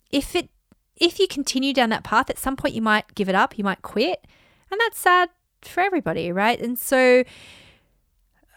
if 0.10 0.36
it 0.36 0.50
if 0.98 1.20
you 1.20 1.28
continue 1.28 1.74
down 1.74 1.90
that 1.90 2.04
path, 2.04 2.30
at 2.30 2.38
some 2.38 2.56
point 2.56 2.76
you 2.76 2.82
might 2.82 3.16
give 3.16 3.30
it 3.30 3.36
up, 3.36 3.58
you 3.58 3.64
might 3.64 3.82
quit, 3.82 4.26
and 4.70 4.80
that's 4.82 5.00
sad 5.00 5.30
for 5.62 5.82
everybody, 5.82 6.32
right? 6.32 6.60
And 6.60 6.78
so, 6.78 7.24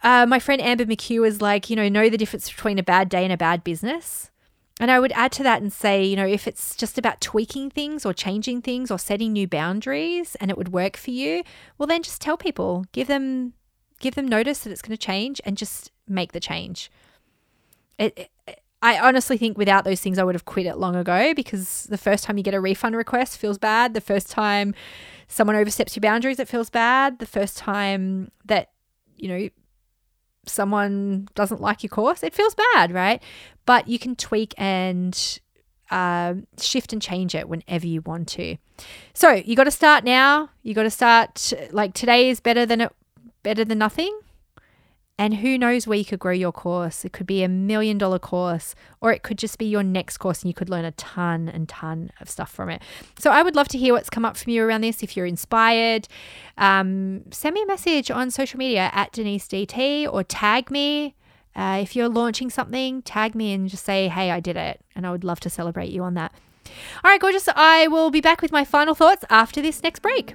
uh, 0.03 0.27
my 0.27 0.38
friend 0.38 0.61
Amber 0.61 0.85
McCue 0.85 1.27
is 1.27 1.40
like, 1.40 1.71
you 1.71 1.77
know, 1.77 1.88
know 1.88 2.11
the 2.11 2.19
difference 2.19 2.51
between 2.51 2.79
a 2.79 2.83
bad 2.83 3.09
day 3.09 3.25
and 3.25 3.33
a 3.33 3.37
bad 3.37 3.64
business. 3.64 4.31
And 4.80 4.90
I 4.90 4.98
would 4.98 5.12
add 5.12 5.30
to 5.32 5.42
that 5.44 5.62
and 5.62 5.72
say, 5.72 6.04
you 6.04 6.16
know, 6.16 6.26
if 6.26 6.48
it's 6.48 6.74
just 6.74 6.98
about 6.98 7.20
tweaking 7.20 7.70
things 7.70 8.04
or 8.04 8.12
changing 8.12 8.62
things 8.62 8.90
or 8.90 8.98
setting 8.98 9.32
new 9.32 9.46
boundaries 9.46 10.34
and 10.37 10.50
it 10.50 10.58
would 10.58 10.72
work 10.72 10.96
for 10.96 11.12
you, 11.12 11.44
well 11.78 11.87
then 11.87 12.02
just 12.02 12.20
tell 12.20 12.37
people, 12.37 12.84
give 12.92 13.06
them 13.06 13.54
give 14.00 14.16
them 14.16 14.26
notice 14.26 14.60
that 14.60 14.70
it's 14.70 14.82
going 14.82 14.96
to 14.96 15.06
change 15.06 15.40
and 15.44 15.56
just 15.56 15.92
make 16.08 16.32
the 16.32 16.40
change. 16.40 16.90
It, 17.98 18.30
it, 18.46 18.60
I 18.82 18.98
honestly 18.98 19.38
think 19.38 19.56
without 19.56 19.84
those 19.84 20.00
things, 20.00 20.18
I 20.18 20.24
would 20.24 20.34
have 20.34 20.44
quit 20.44 20.66
it 20.66 20.76
long 20.76 20.94
ago 20.96 21.32
because 21.34 21.84
the 21.84 21.96
first 21.96 22.24
time 22.24 22.37
you 22.37 22.42
get 22.42 22.52
a 22.52 22.60
refund 22.60 22.96
request 22.96 23.38
feels 23.38 23.56
bad. 23.56 23.94
The 23.94 24.00
first 24.00 24.28
time 24.28 24.74
someone 25.28 25.56
oversteps 25.56 25.96
your 25.96 26.02
boundaries, 26.02 26.38
it 26.38 26.48
feels 26.48 26.68
bad. 26.68 27.18
The 27.18 27.26
first 27.26 27.56
time 27.56 28.30
that, 28.44 28.72
you 29.16 29.28
know, 29.28 29.48
someone 30.46 31.28
doesn't 31.35 31.61
like 31.61 31.83
your 31.83 31.90
course, 31.90 32.22
it 32.22 32.35
feels 32.35 32.54
bad, 32.74 32.92
right? 32.92 33.22
But 33.66 33.88
you 33.88 33.98
can 33.98 34.16
tweak 34.16 34.54
and 34.59 35.40
uh, 35.90 36.35
shift 36.59 36.92
and 36.92 37.00
change 37.00 37.35
it 37.35 37.48
whenever 37.48 37.87
you 37.87 38.00
want 38.02 38.28
to. 38.28 38.57
So 39.12 39.33
you 39.33 39.57
got 39.57 39.64
to 39.64 39.70
start 39.70 40.04
now. 40.04 40.50
You 40.62 40.74
got 40.74 40.83
to 40.85 40.90
start 40.90 41.52
like 41.70 41.94
today 41.94 42.30
is 42.30 42.40
better 42.40 42.66
than 42.66 42.80
it, 42.80 42.92
better 43.42 43.64
than 43.64 43.78
nothing. 43.78 44.18
And 45.16 45.35
who 45.37 45.57
knows 45.57 45.87
where 45.87 45.96
you 45.96 46.05
could 46.05 46.18
grow 46.18 46.33
your 46.33 46.50
course? 46.50 47.05
It 47.05 47.12
could 47.12 47.27
be 47.27 47.44
a 47.44 47.48
million 47.48 47.98
dollar 47.98 48.18
course, 48.18 48.74
or 49.00 49.12
it 49.12 49.22
could 49.22 49.38
just 49.38 49.59
be 49.59 49.66
your 49.66 49.85
next 49.85 50.18
course 50.18 50.42
and 50.42 50.50
you 50.50 50.55
could 50.55 50.68
learn 50.68 50.85
a 50.85 50.90
ton 50.92 51.48
and 51.48 51.68
ton 51.68 52.11
of 52.20 52.29
stuff 52.29 52.50
from 52.50 52.68
it. 52.68 52.83
So 53.18 53.31
I 53.31 53.42
would 53.42 53.55
love 53.55 53.68
to 53.68 53.79
hear 53.79 53.94
what's 53.94 54.11
come 54.11 54.24
up 54.24 54.37
from 54.37 54.53
you 54.53 54.64
around 54.64 54.81
this. 54.81 55.05
If 55.05 55.16
you're 55.16 55.27
inspired, 55.27 56.09
um, 56.59 57.22
send 57.31 57.55
me 57.55 57.62
a 57.62 57.66
message 57.66 58.11
on 58.11 58.33
social 58.33 58.59
media 58.59 58.90
at 58.92 59.12
Denise 59.12 59.46
DT 59.46 60.12
or 60.12 60.24
tag 60.24 60.70
me. 60.70 61.14
Uh, 61.55 61.79
if 61.81 61.94
you're 61.94 62.09
launching 62.09 62.50
something, 62.50 63.00
tag 63.03 63.37
me 63.37 63.53
and 63.53 63.68
just 63.68 63.85
say, 63.85 64.09
hey, 64.09 64.33
I 64.33 64.40
did 64.40 64.57
it. 64.57 64.81
And 64.96 65.07
I 65.07 65.12
would 65.12 65.22
love 65.22 65.38
to 65.40 65.50
celebrate 65.50 65.90
you 65.90 66.03
on 66.03 66.14
that. 66.14 66.35
All 67.05 67.11
right, 67.11 67.20
gorgeous. 67.20 67.48
I 67.55 67.87
will 67.87 68.11
be 68.11 68.20
back 68.20 68.42
with 68.42 68.50
my 68.50 68.64
final 68.64 68.96
thoughts 68.96 69.24
after 69.31 69.62
this 69.62 69.81
next 69.81 70.00
break. 70.00 70.35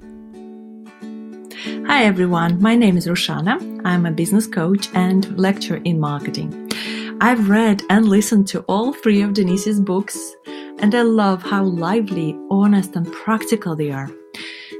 Hi 1.62 2.06
everyone, 2.06 2.62
my 2.62 2.74
name 2.74 2.96
is 2.96 3.06
Roshana. 3.06 3.82
I'm 3.84 4.06
a 4.06 4.12
business 4.12 4.48
coach 4.48 4.88
and 4.94 5.38
lecturer 5.38 5.82
in 5.84 6.00
marketing. 6.00 6.72
I've 7.20 7.50
read 7.50 7.84
and 7.90 8.08
listened 8.08 8.48
to 8.50 8.62
all 8.70 8.94
three 8.94 9.22
of 9.22 9.34
Denise's 9.34 9.82
books, 9.82 10.38
and 10.78 10.96
I 10.96 11.02
love 11.02 11.44
how 11.44 11.66
lively, 11.66 12.34
honest, 12.50 12.96
and 12.96 13.12
practical 13.12 13.76
they 13.76 13.92
are. 13.92 14.10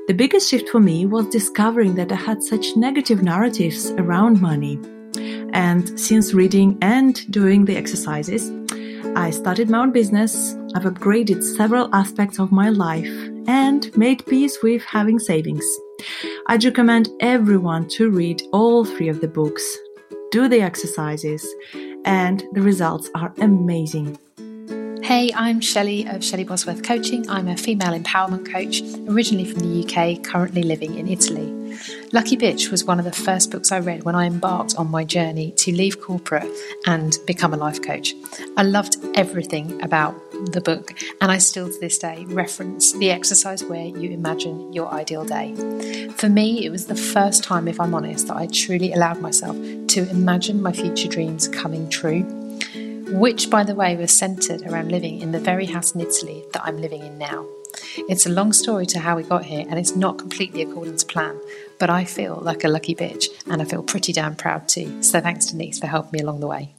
The 0.08 0.14
biggest 0.14 0.50
shift 0.50 0.70
for 0.70 0.80
me 0.80 1.06
was 1.06 1.28
discovering 1.28 1.96
that 1.96 2.14
I 2.14 2.16
had 2.16 2.42
such 2.42 2.78
negative 2.78 3.24
narratives 3.24 3.92
around 3.92 4.40
money. 4.40 4.80
And 5.52 6.00
since 6.00 6.34
reading 6.34 6.78
and 6.82 7.30
doing 7.30 7.66
the 7.66 7.76
exercises, 7.76 8.54
I 9.18 9.32
started 9.32 9.70
my 9.70 9.80
own 9.80 9.92
business, 9.92 10.56
I've 10.76 10.84
upgraded 10.84 11.44
several 11.44 11.94
aspects 11.94 12.40
of 12.40 12.54
my 12.54 12.70
life, 12.70 13.12
and 13.48 13.98
made 13.98 14.26
peace 14.28 14.60
with 14.64 14.84
having 14.84 15.20
savings. 15.20 15.66
I'd 16.50 16.64
recommend 16.64 17.10
everyone 17.20 17.88
to 17.90 18.10
read 18.10 18.42
all 18.52 18.84
three 18.84 19.08
of 19.08 19.22
the 19.22 19.28
books, 19.28 19.64
do 20.32 20.48
the 20.48 20.62
exercises, 20.62 21.48
and 22.06 22.44
the 22.54 22.62
results 22.64 23.08
are 23.14 23.32
amazing. 23.38 24.18
Hey, 25.04 25.30
I'm 25.36 25.62
Shelley 25.62 26.08
of 26.08 26.24
Shelley 26.24 26.46
Bosworth 26.46 26.82
Coaching. 26.82 27.30
I'm 27.30 27.50
a 27.50 27.56
female 27.56 27.92
empowerment 27.92 28.52
coach, 28.52 28.82
originally 29.08 29.46
from 29.46 29.60
the 29.60 29.84
UK, 29.84 30.24
currently 30.24 30.64
living 30.64 30.98
in 30.98 31.08
Italy. 31.08 31.78
Lucky 32.14 32.36
Bitch 32.36 32.72
was 32.72 32.84
one 32.84 32.98
of 32.98 33.06
the 33.06 33.12
first 33.12 33.52
books 33.52 33.72
I 33.72 33.78
read 33.78 34.04
when 34.04 34.16
I 34.16 34.26
embarked 34.26 34.74
on 34.76 34.90
my 34.90 35.04
journey 35.04 35.52
to 35.58 35.72
leave 35.72 36.02
corporate 36.02 36.50
and 36.88 37.16
become 37.28 37.54
a 37.54 37.58
life 37.58 37.80
coach. 37.84 38.16
I 38.58 38.64
loved 38.64 38.98
everything 39.14 39.80
about 39.84 40.16
the 40.46 40.62
book, 40.62 40.94
and 41.22 41.32
I 41.32 41.38
still 41.38 41.72
to 41.72 41.80
this 41.80 41.98
day 41.98 42.26
reference 42.28 42.94
the 42.94 43.12
exercise 43.12 43.64
where 43.64 43.86
you 43.86 44.12
imagine 44.12 44.74
your 44.74 44.92
ideal 44.94 45.26
day. 45.26 45.56
For 46.18 46.30
me, 46.30 46.66
it 46.66 46.70
was 46.70 46.88
the 46.88 46.96
first 46.96 47.44
time, 47.44 47.68
if 47.68 47.80
I'm 47.80 47.94
honest, 47.94 48.28
that 48.28 48.38
I 48.38 48.48
truly 48.48 48.94
allowed 48.94 49.22
myself 49.22 49.56
to 49.88 50.10
imagine 50.10 50.62
my 50.62 50.72
future 50.72 51.08
dreams 51.08 51.48
coming 51.48 51.90
true. 51.90 52.24
Which, 53.12 53.50
by 53.50 53.64
the 53.64 53.74
way, 53.74 53.96
was 53.96 54.16
centered 54.16 54.62
around 54.64 54.92
living 54.92 55.20
in 55.20 55.32
the 55.32 55.40
very 55.40 55.66
house 55.66 55.96
in 55.96 56.02
Italy 56.02 56.44
that 56.54 56.64
I'm 56.64 56.80
living 56.80 57.04
in 57.04 57.18
now. 57.18 57.48
It's 58.08 58.26
a 58.26 58.30
long 58.30 58.54
story 58.54 58.86
to 58.88 59.00
how 59.00 59.16
we 59.16 59.24
got 59.24 59.46
here, 59.46 59.66
and 59.68 59.80
it's 59.80 59.96
not 59.96 60.20
completely 60.20 60.62
according 60.62 60.98
to 60.98 61.06
plan, 61.06 61.40
but 61.80 61.90
I 61.90 62.06
feel 62.06 62.40
like 62.42 62.64
a 62.64 62.68
lucky 62.68 62.94
bitch, 62.94 63.26
and 63.48 63.62
I 63.62 63.66
feel 63.66 63.82
pretty 63.82 64.14
damn 64.14 64.36
proud 64.36 64.68
too. 64.68 65.02
So 65.02 65.20
thanks, 65.22 65.48
Denise, 65.48 65.80
for 65.80 65.88
helping 65.88 66.12
me 66.14 66.20
along 66.20 66.40
the 66.40 66.48
way. 66.48 66.76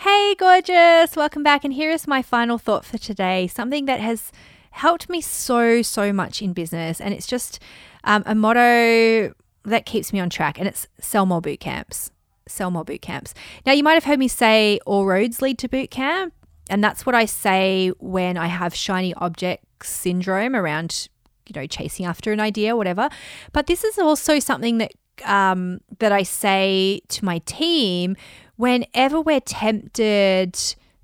Hey, 0.00 0.34
gorgeous! 0.34 1.14
Welcome 1.14 1.42
back, 1.42 1.62
and 1.62 1.74
here 1.74 1.90
is 1.90 2.06
my 2.06 2.22
final 2.22 2.56
thought 2.56 2.86
for 2.86 2.96
today 2.96 3.46
something 3.46 3.84
that 3.84 4.00
has 4.00 4.32
helped 4.70 5.10
me 5.10 5.20
so, 5.20 5.82
so 5.82 6.10
much 6.10 6.40
in 6.40 6.54
business, 6.54 7.02
and 7.02 7.12
it's 7.12 7.26
just 7.26 7.58
um, 8.04 8.22
a 8.24 8.34
motto 8.34 9.34
that 9.64 9.84
keeps 9.84 10.10
me 10.10 10.18
on 10.18 10.30
track, 10.30 10.58
and 10.58 10.66
it's 10.66 10.88
sell 10.98 11.26
more 11.26 11.42
boot 11.42 11.60
camps. 11.60 12.10
Sell 12.48 12.70
more 12.70 12.82
boot 12.82 13.02
camps. 13.02 13.34
Now, 13.66 13.72
you 13.72 13.82
might 13.82 13.92
have 13.92 14.04
heard 14.04 14.18
me 14.18 14.26
say 14.26 14.80
all 14.86 15.04
roads 15.04 15.42
lead 15.42 15.58
to 15.58 15.68
boot 15.68 15.90
camp, 15.90 16.32
and 16.70 16.82
that's 16.82 17.04
what 17.04 17.14
I 17.14 17.26
say 17.26 17.92
when 17.98 18.38
I 18.38 18.46
have 18.46 18.74
shiny 18.74 19.12
object 19.12 19.66
syndrome 19.84 20.56
around, 20.56 21.10
you 21.46 21.60
know, 21.60 21.66
chasing 21.66 22.06
after 22.06 22.32
an 22.32 22.40
idea, 22.40 22.74
whatever. 22.74 23.10
But 23.52 23.66
this 23.66 23.84
is 23.84 23.98
also 23.98 24.38
something 24.38 24.78
that 24.78 24.92
um, 25.26 25.80
that 25.98 26.12
I 26.12 26.22
say 26.22 27.02
to 27.08 27.22
my 27.22 27.40
team 27.40 28.16
whenever 28.60 29.18
we're 29.18 29.40
tempted 29.40 30.54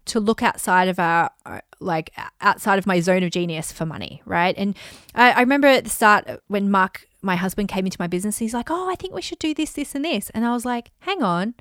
to 0.04 0.20
look 0.20 0.42
outside 0.42 0.88
of 0.88 0.98
our 0.98 1.30
uh, 1.46 1.60
like 1.80 2.12
outside 2.42 2.78
of 2.78 2.86
my 2.86 3.00
zone 3.00 3.22
of 3.22 3.30
genius 3.30 3.72
for 3.72 3.86
money, 3.86 4.22
right? 4.26 4.54
And 4.58 4.76
I, 5.14 5.32
I 5.32 5.40
remember 5.40 5.66
at 5.66 5.84
the 5.84 5.90
start 5.90 6.28
uh, 6.28 6.36
when 6.48 6.70
Mark, 6.70 7.08
my 7.22 7.34
husband, 7.34 7.68
came 7.68 7.86
into 7.86 7.96
my 7.98 8.06
business, 8.06 8.38
he's 8.38 8.52
like, 8.52 8.70
"Oh, 8.70 8.90
I 8.90 8.94
think 8.94 9.14
we 9.14 9.22
should 9.22 9.38
do 9.38 9.54
this, 9.54 9.72
this, 9.72 9.94
and 9.94 10.04
this," 10.04 10.30
and 10.30 10.44
I 10.44 10.52
was 10.52 10.66
like, 10.66 10.90
"Hang 11.00 11.22
on, 11.22 11.54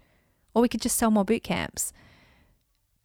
or 0.53 0.62
we 0.62 0.67
could 0.67 0.81
just 0.81 0.97
sell 0.97 1.12
more 1.12 1.25
boot 1.25 1.43
camps." 1.43 1.93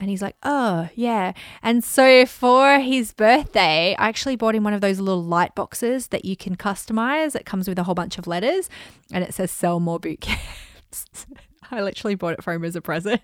And 0.01 0.09
he's 0.09 0.23
like, 0.23 0.37
oh, 0.43 0.89
yeah. 0.95 1.35
And 1.63 1.85
so 1.85 2.25
for 2.25 2.79
his 2.79 3.13
birthday, 3.13 3.95
I 3.99 4.09
actually 4.09 4.35
bought 4.35 4.55
him 4.55 4.65
one 4.65 4.73
of 4.73 4.81
those 4.81 4.99
little 4.99 5.23
light 5.23 5.55
boxes 5.55 6.07
that 6.07 6.25
you 6.25 6.39
can 6.39 6.57
customize. 6.57 7.37
It 7.37 7.45
comes 7.45 7.69
with 7.69 7.79
a 7.79 7.83
whole 7.83 7.95
bunch 7.95 8.17
of 8.17 8.27
letters 8.27 8.71
and 9.13 9.23
it 9.23 9.35
says 9.35 9.51
sell 9.51 9.79
more 9.79 10.01
boot 10.01 10.21
camps. 10.23 11.27
I 11.71 11.83
literally 11.83 12.15
bought 12.15 12.35
it 12.35 12.45
for 12.45 12.53
him 12.53 12.65
as 12.65 12.77
a 12.77 12.81
present. 12.81 13.23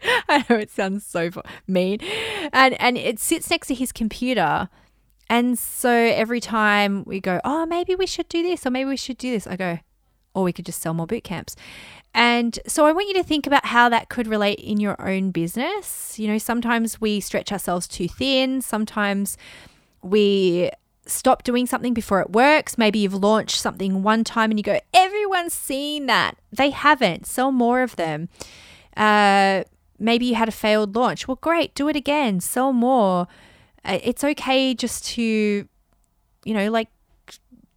I 0.28 0.44
know 0.48 0.56
it 0.56 0.70
sounds 0.70 1.04
so 1.04 1.30
mean. 1.66 2.00
And 2.52 2.80
and 2.80 2.96
it 2.98 3.18
sits 3.18 3.50
next 3.50 3.68
to 3.68 3.74
his 3.74 3.92
computer. 3.92 4.68
And 5.28 5.58
so 5.58 5.90
every 5.90 6.40
time 6.40 7.02
we 7.04 7.20
go, 7.20 7.40
oh, 7.44 7.66
maybe 7.66 7.94
we 7.94 8.06
should 8.06 8.28
do 8.28 8.42
this 8.42 8.64
or 8.64 8.70
maybe 8.70 8.88
we 8.88 8.96
should 8.96 9.18
do 9.18 9.32
this, 9.32 9.46
I 9.46 9.56
go, 9.56 9.80
or 10.34 10.44
we 10.44 10.52
could 10.52 10.66
just 10.66 10.80
sell 10.80 10.94
more 10.94 11.06
boot 11.06 11.24
camps. 11.24 11.56
And 12.14 12.58
so 12.66 12.86
I 12.86 12.92
want 12.92 13.08
you 13.08 13.14
to 13.14 13.24
think 13.24 13.46
about 13.46 13.66
how 13.66 13.88
that 13.88 14.08
could 14.08 14.28
relate 14.28 14.60
in 14.60 14.78
your 14.78 15.00
own 15.04 15.32
business. 15.32 16.16
You 16.18 16.28
know, 16.28 16.38
sometimes 16.38 17.00
we 17.00 17.18
stretch 17.20 17.50
ourselves 17.50 17.88
too 17.88 18.08
thin, 18.08 18.62
sometimes 18.62 19.36
we 20.00 20.70
stop 21.06 21.42
doing 21.44 21.66
something 21.66 21.94
before 21.94 22.20
it 22.20 22.30
works. 22.30 22.76
Maybe 22.76 22.98
you've 22.98 23.14
launched 23.14 23.60
something 23.60 24.02
one 24.02 24.24
time 24.24 24.50
and 24.50 24.58
you 24.58 24.62
go, 24.62 24.80
everyone's 24.92 25.54
seen 25.54 26.06
that. 26.06 26.36
They 26.52 26.70
haven't. 26.70 27.26
Sell 27.26 27.52
more 27.52 27.82
of 27.82 27.96
them. 27.96 28.28
Uh, 28.96 29.64
maybe 29.98 30.26
you 30.26 30.34
had 30.34 30.48
a 30.48 30.52
failed 30.52 30.96
launch. 30.96 31.28
Well, 31.28 31.38
great, 31.40 31.74
do 31.74 31.88
it 31.88 31.96
again, 31.96 32.40
sell 32.40 32.72
more. 32.72 33.26
Uh, 33.84 33.98
it's 34.02 34.24
okay 34.24 34.74
just 34.74 35.06
to, 35.14 35.68
you 36.44 36.54
know, 36.54 36.70
like 36.70 36.88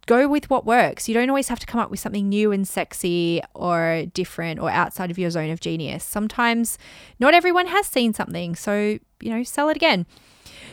go 0.06 0.26
with 0.26 0.50
what 0.50 0.66
works. 0.66 1.08
You 1.08 1.14
don't 1.14 1.28
always 1.28 1.48
have 1.48 1.60
to 1.60 1.66
come 1.66 1.80
up 1.80 1.90
with 1.90 2.00
something 2.00 2.28
new 2.28 2.50
and 2.50 2.66
sexy 2.66 3.40
or 3.54 4.06
different 4.12 4.58
or 4.58 4.70
outside 4.70 5.10
of 5.10 5.18
your 5.18 5.30
zone 5.30 5.50
of 5.50 5.60
genius. 5.60 6.02
Sometimes 6.02 6.78
not 7.20 7.34
everyone 7.34 7.66
has 7.68 7.86
seen 7.86 8.12
something, 8.12 8.56
so, 8.56 8.98
you 9.20 9.30
know, 9.30 9.44
sell 9.44 9.68
it 9.68 9.76
again. 9.76 10.06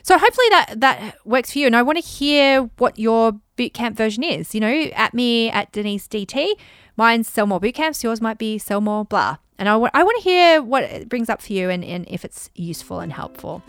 So 0.08 0.18
hopefully 0.18 0.48
that 0.52 0.80
that 0.80 1.18
works 1.26 1.52
for 1.52 1.60
you 1.60 1.66
and 1.66 1.76
I 1.76 1.82
want 1.82 1.98
to 1.98 2.04
hear 2.04 2.70
what 2.78 2.98
your 2.98 3.34
bootcamp 3.58 3.98
version 3.98 4.24
is. 4.24 4.56
You 4.56 4.62
know, 4.62 4.84
at 4.96 5.14
me 5.14 5.50
at 5.50 5.74
Denise 5.74 6.08
DT. 6.08 6.54
Mine's 6.96 7.28
sell 7.28 7.46
more 7.46 7.60
bootcamps, 7.60 8.04
yours 8.04 8.22
might 8.22 8.38
be 8.38 8.58
sell 8.58 8.80
more 8.80 9.04
blah. 9.04 9.36
And 9.60 9.68
I, 9.68 9.74
w- 9.74 9.92
I 9.94 10.04
want 10.04 10.24
to 10.24 10.24
hear 10.24 10.62
what 10.62 10.84
it 10.84 11.10
brings 11.10 11.28
up 11.30 11.42
for 11.42 11.52
you 11.52 11.70
and, 11.70 11.84
and 11.84 12.06
if 12.08 12.24
it's 12.24 12.50
useful 12.56 13.02
and 13.02 13.12
helpful. 13.12 13.62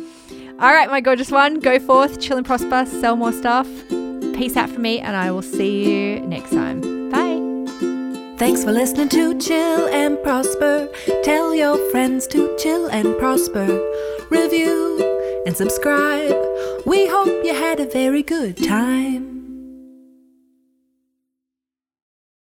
All 0.60 0.72
right, 0.72 0.88
my 0.88 1.00
gorgeous 1.00 1.32
one, 1.32 1.58
go 1.58 1.80
forth, 1.80 2.20
chill 2.20 2.36
and 2.36 2.46
prosper, 2.46 2.86
sell 2.86 3.16
more 3.16 3.32
stuff. 3.32 3.66
Peace 3.88 4.56
out 4.56 4.70
from 4.70 4.82
me, 4.82 5.00
and 5.00 5.16
I 5.16 5.32
will 5.32 5.42
see 5.42 5.90
you 5.90 6.20
next 6.20 6.50
time. 6.50 7.10
Bye. 7.10 8.36
Thanks 8.38 8.62
for 8.62 8.70
listening 8.70 9.08
to 9.08 9.36
Chill 9.40 9.88
and 9.88 10.22
Prosper. 10.22 10.88
Tell 11.24 11.52
your 11.54 11.76
friends 11.90 12.28
to 12.28 12.56
chill 12.58 12.86
and 12.86 13.18
prosper. 13.18 13.66
Review 14.30 15.17
and 15.46 15.56
subscribe. 15.56 16.34
We 16.86 17.06
hope 17.08 17.28
you 17.44 17.54
had 17.54 17.80
a 17.80 17.86
very 17.86 18.22
good 18.22 18.56
time. 18.56 19.37